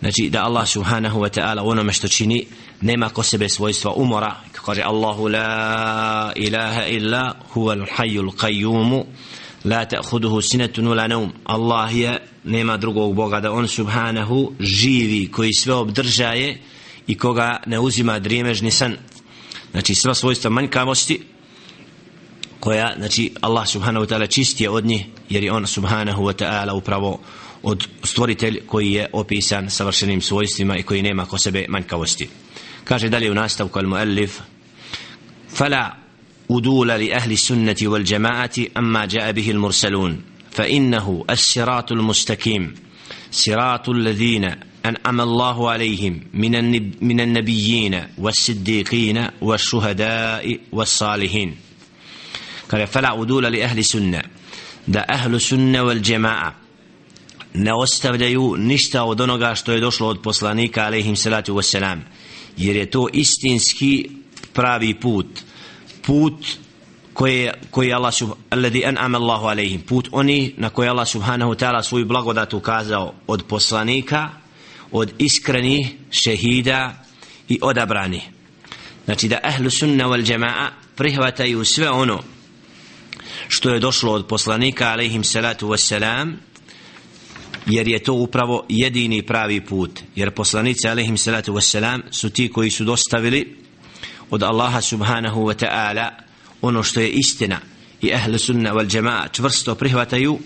Znači 0.00 0.28
da 0.30 0.44
Allah 0.44 0.68
subhanahu 0.68 1.20
wa 1.20 1.40
ta'ala 1.40 1.62
onome 1.64 1.92
što 1.92 2.08
čini 2.08 2.46
nema 2.80 3.08
ko 3.08 3.22
sebe 3.22 3.48
svojstva 3.48 3.92
umora. 3.92 4.36
Kaže 4.52 4.82
Allahu 4.82 5.28
la 5.28 6.32
ilaha 6.36 6.86
illa 6.86 7.34
huwa 7.54 7.72
al-hayyul 7.72 8.30
qayyum 8.36 9.04
la 9.64 9.84
ta'khuduhu 9.84 10.42
sinatun 10.42 10.86
wala 10.88 11.08
nawm. 11.08 11.30
Allah 11.44 11.96
je 11.96 12.18
nema 12.44 12.76
drugog 12.76 13.14
boga 13.14 13.40
da 13.40 13.52
on 13.52 13.68
subhanahu 13.68 14.52
živi 14.60 15.30
koji 15.30 15.52
sve 15.52 15.74
obdržaje 15.74 16.60
i 17.06 17.18
koga 17.18 17.62
ne 17.66 17.78
uzima 17.78 18.18
drimežni 18.18 18.70
san. 18.70 18.96
Znači 19.70 19.94
sva 19.94 20.14
svojstva 20.14 20.50
manjkavosti 20.50 21.20
koja 22.60 22.94
znači 22.96 23.32
Allah 23.40 23.68
subhanahu 23.68 24.06
wa 24.06 24.08
ta'ala 24.08 24.26
čisti 24.26 24.68
od 24.68 24.84
njih 24.84 25.04
jer 25.28 25.44
je 25.44 25.52
on 25.52 25.66
subhanahu 25.66 26.22
wa 26.22 26.44
ta'ala 26.44 26.72
upravo 26.72 27.20
od 27.62 27.88
stvoritelj 28.04 28.60
koji 28.66 28.92
je 28.92 29.10
opisan 29.12 29.70
savršenim 29.70 30.20
svojstvima 30.20 30.76
i 30.76 30.82
koji 30.82 31.02
nema 31.02 31.26
ko 31.26 31.38
sebe 31.38 31.66
manjkavosti 31.68 32.28
kaže 32.85 33.09
dalje 33.09 33.31
u 33.31 33.33
nastavku 33.33 33.79
al 33.79 33.87
muallif 33.87 34.39
fala 35.53 35.95
udula 36.47 36.95
li 36.97 37.13
ahli 37.13 37.37
sunnati 37.37 37.87
wal 37.87 38.03
jamaati 38.05 38.69
amma 38.73 39.07
jaa 39.07 39.33
bihi 39.33 39.51
al 39.51 39.59
mursalun 39.59 40.17
fa 40.51 40.67
innahu 40.67 41.23
as-siratu 41.27 41.93
al-mustaqim 41.93 42.73
siratu 43.31 43.91
alladhina 43.91 44.57
أنعم 44.85 45.21
الله 45.21 45.69
عليهم 45.69 46.21
من 46.33 46.53
من 47.01 47.19
النبيين 47.19 48.03
والصديقين 48.17 49.27
والشهداء 49.41 50.59
والصالحين 50.71 51.55
قال 52.71 52.87
فلا 52.87 53.09
عدول 53.09 53.43
لأهل 53.43 53.85
سنة 53.85 54.21
da 54.87 55.05
ahlu 55.07 55.39
sunne 55.39 55.81
wal 55.81 56.01
jamaa 56.03 56.53
ne 57.53 57.73
ostavljaju 57.73 58.55
ništa 58.57 59.03
od 59.03 59.21
onoga 59.21 59.55
što 59.55 59.71
je 59.71 59.79
došlo 59.79 60.07
od 60.07 60.21
poslanika 60.21 60.83
alejhim 60.83 61.15
salatu 61.15 61.55
vesselam 61.55 62.03
jer 62.56 62.76
je 62.76 62.90
to 62.90 63.08
istinski 63.12 64.10
pravi 64.52 64.94
put. 65.00 65.26
Put 66.02 66.46
koji 67.16 67.50
koji 67.70 67.92
Allah 67.92 68.14
sub 68.14 68.30
alladhi 68.50 68.84
an'ama 68.84 69.16
Allahu 69.16 69.46
alejhim 69.46 69.80
put 69.80 70.08
oni 70.12 70.54
na 70.56 70.70
koji 70.70 70.88
Allah 70.88 71.08
subhanahu 71.08 71.52
wa 71.52 71.56
ta'ala 71.56 71.82
svoju 71.82 72.04
blagodat 72.04 72.54
ukazao 72.54 73.14
od 73.26 73.44
poslanika 73.48 74.30
od 74.92 75.12
iskrenih 75.18 75.96
šehida 76.10 77.04
i 77.48 77.58
odabrani 77.62 78.22
znači 79.04 79.28
da 79.28 79.40
ahlu 79.42 79.70
sunna 79.70 80.04
wal 80.04 80.30
jamaa 80.30 80.70
prihvataju 80.96 81.64
sve 81.64 81.90
ono 81.90 82.22
što 83.48 83.70
je 83.70 83.80
došlo 83.80 84.12
od 84.12 84.26
poslanika 84.26 84.88
alejhim 84.88 85.24
salatu 85.24 85.68
vesselam 85.68 86.36
jer 87.66 87.88
je 87.88 87.98
to 87.98 88.12
upravo 88.12 88.64
jedini 88.68 89.22
pravi 89.22 89.60
put. 89.60 90.00
Jer 90.16 90.30
poslanici 90.30 90.88
alaihim 90.88 91.18
salatu 91.18 91.52
wassalam 91.52 92.00
su 92.10 92.30
ti 92.30 92.48
koji 92.52 92.70
su 92.70 92.84
dostavili 92.84 93.56
od 94.30 94.42
Allaha 94.42 94.80
subhanahu 94.80 95.40
wa 95.40 95.66
ta'ala 95.66 96.10
ono 96.62 96.82
što 96.82 97.00
je 97.00 97.08
istina. 97.08 97.60
I 98.02 98.08
ehle 98.08 98.38
sunna 98.38 98.72
wal 98.72 98.88
jama'a 98.90 99.32
čvrsto 99.32 99.74
prihvataju 99.74 100.38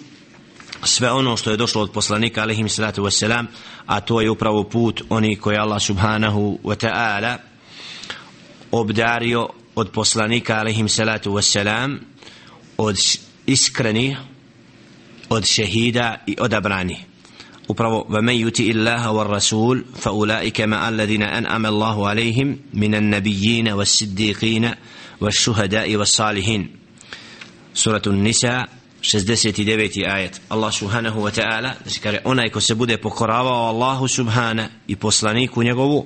sve 0.85 1.11
ono 1.11 1.37
što 1.37 1.51
je 1.51 1.57
došlo 1.57 1.83
od 1.83 1.93
poslanika 1.93 2.43
alaihim 2.43 2.69
salatu 2.69 3.03
wassalam 3.03 3.47
a 3.87 4.01
to 4.01 4.21
je 4.21 4.31
upravo 4.31 4.65
put 4.65 5.03
oni 5.09 5.37
koji 5.37 5.57
Allah 5.57 5.83
subhanahu 5.83 6.59
wa 6.65 6.87
ta'ala 6.87 7.37
obdario 8.71 9.49
od 9.75 9.91
poslanika 9.91 10.57
alaihim 10.57 10.89
salatu 10.89 11.33
wassalam 11.33 11.99
od 12.79 12.97
iskrenih 13.47 14.19
od 15.29 15.45
šehida 15.45 16.17
i 16.27 16.37
odabrani 16.39 17.10
upravo 17.70 18.06
ومن 18.10 18.34
يطع 18.34 18.63
الله 18.63 19.12
والرسول 19.12 19.86
فاولئك 19.96 20.62
مع 20.62 20.89
الذين 20.89 21.24
انعم 21.24 21.65
الله 21.65 22.08
عليهم 22.08 22.58
من 22.74 22.96
النبيين 22.96 23.68
والصديقين 23.70 24.72
والشهداء 25.22 25.96
والصالحين 25.96 26.70
سوره 27.74 28.02
النساء 28.08 28.70
69. 29.02 30.06
ajet 30.06 30.41
Allah 30.50 30.72
subhanahu 30.74 31.22
wa 31.22 31.32
ta'ala 31.32 31.76
znači 31.84 32.00
kare 32.00 32.22
onaj 32.26 32.50
ko 32.50 32.62
se 32.62 32.76
bude 32.76 32.98
pokoravao 32.98 33.70
Allahu 33.70 34.08
subhana 34.08 34.70
i 34.88 34.96
poslaniku 34.96 35.63
njegovu 35.63 36.06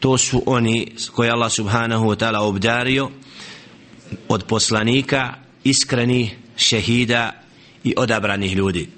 to 0.00 0.18
su 0.18 0.42
oni 0.46 0.92
koji 1.12 1.30
Allah 1.30 1.52
subhanahu 1.52 2.06
wa 2.06 2.16
ta'ala 2.16 2.40
obdario 2.40 3.10
od 4.28 4.44
poslanika 4.44 5.34
iskreni 5.64 6.30
šehida 6.56 7.32
i 7.84 7.94
odabranih 7.96 8.56
ljudi 8.56 8.88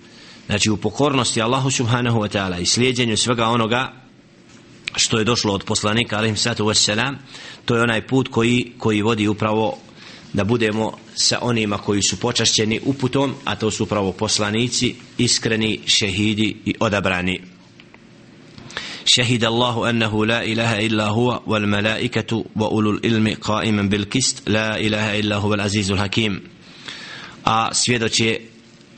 znači 0.46 0.70
u 0.70 0.76
pokornosti 0.76 1.42
Allahu 1.42 1.70
subhanahu 1.70 2.20
wa 2.20 2.28
ta'ala 2.38 2.60
i 2.60 2.66
slijedjenju 2.66 3.16
svega 3.16 3.46
onoga 3.46 3.92
što 4.96 5.18
je 5.18 5.24
došlo 5.24 5.54
od 5.54 5.64
poslanika 5.64 6.16
alaihim 6.16 6.36
sallatu 6.36 6.64
wassalam 6.64 7.14
to 7.64 7.76
je 7.76 7.82
onaj 7.82 8.06
put 8.06 8.28
koji, 8.28 8.72
koji 8.78 9.02
vodi 9.02 9.28
upravo 9.28 9.78
da 10.32 10.44
budemo 10.44 10.92
sa 11.14 11.38
onima 11.42 11.78
koji 11.78 12.02
su 12.02 12.20
počašćeni 12.20 12.80
uputom 12.84 13.34
a 13.44 13.56
to 13.56 13.70
su 13.70 13.84
upravo 13.84 14.12
poslanici 14.12 14.94
iskreni 15.18 15.80
šehidi 15.86 16.56
i 16.64 16.74
odabrani 16.80 17.40
شهد 19.04 19.44
الله 19.44 19.90
أنه 19.90 20.26
لا 20.26 20.44
إله 20.44 20.86
إلا 20.86 21.06
هو 21.06 21.42
والملائكة 21.46 22.44
وأولو 22.56 22.90
العلم 22.90 23.36
قائما 23.40 23.82
بالكست 23.82 24.48
لا 24.48 24.78
إله 24.78 25.20
إلا 25.20 25.36
هو 25.36 25.54
العزيز 25.54 25.90
الحكيم 25.90 26.40
a 27.44 27.74
svjedoče 27.74 28.40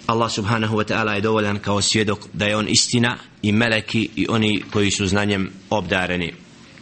Allah 0.08 0.30
subhanahu 0.32 0.78
wa 0.78 0.84
ta'ala 0.84 1.16
je 1.16 1.22
dovoljan 1.22 1.60
kao 1.60 1.82
svjedok 1.82 2.20
da 2.34 2.46
je 2.46 2.56
on 2.56 2.68
istina 2.68 3.18
i 3.42 3.52
meleki 3.52 4.10
i 4.16 4.28
oni 4.30 4.64
koji 4.74 4.92
su 4.92 5.08
znanjem 5.08 5.50
obdareni. 5.70 6.34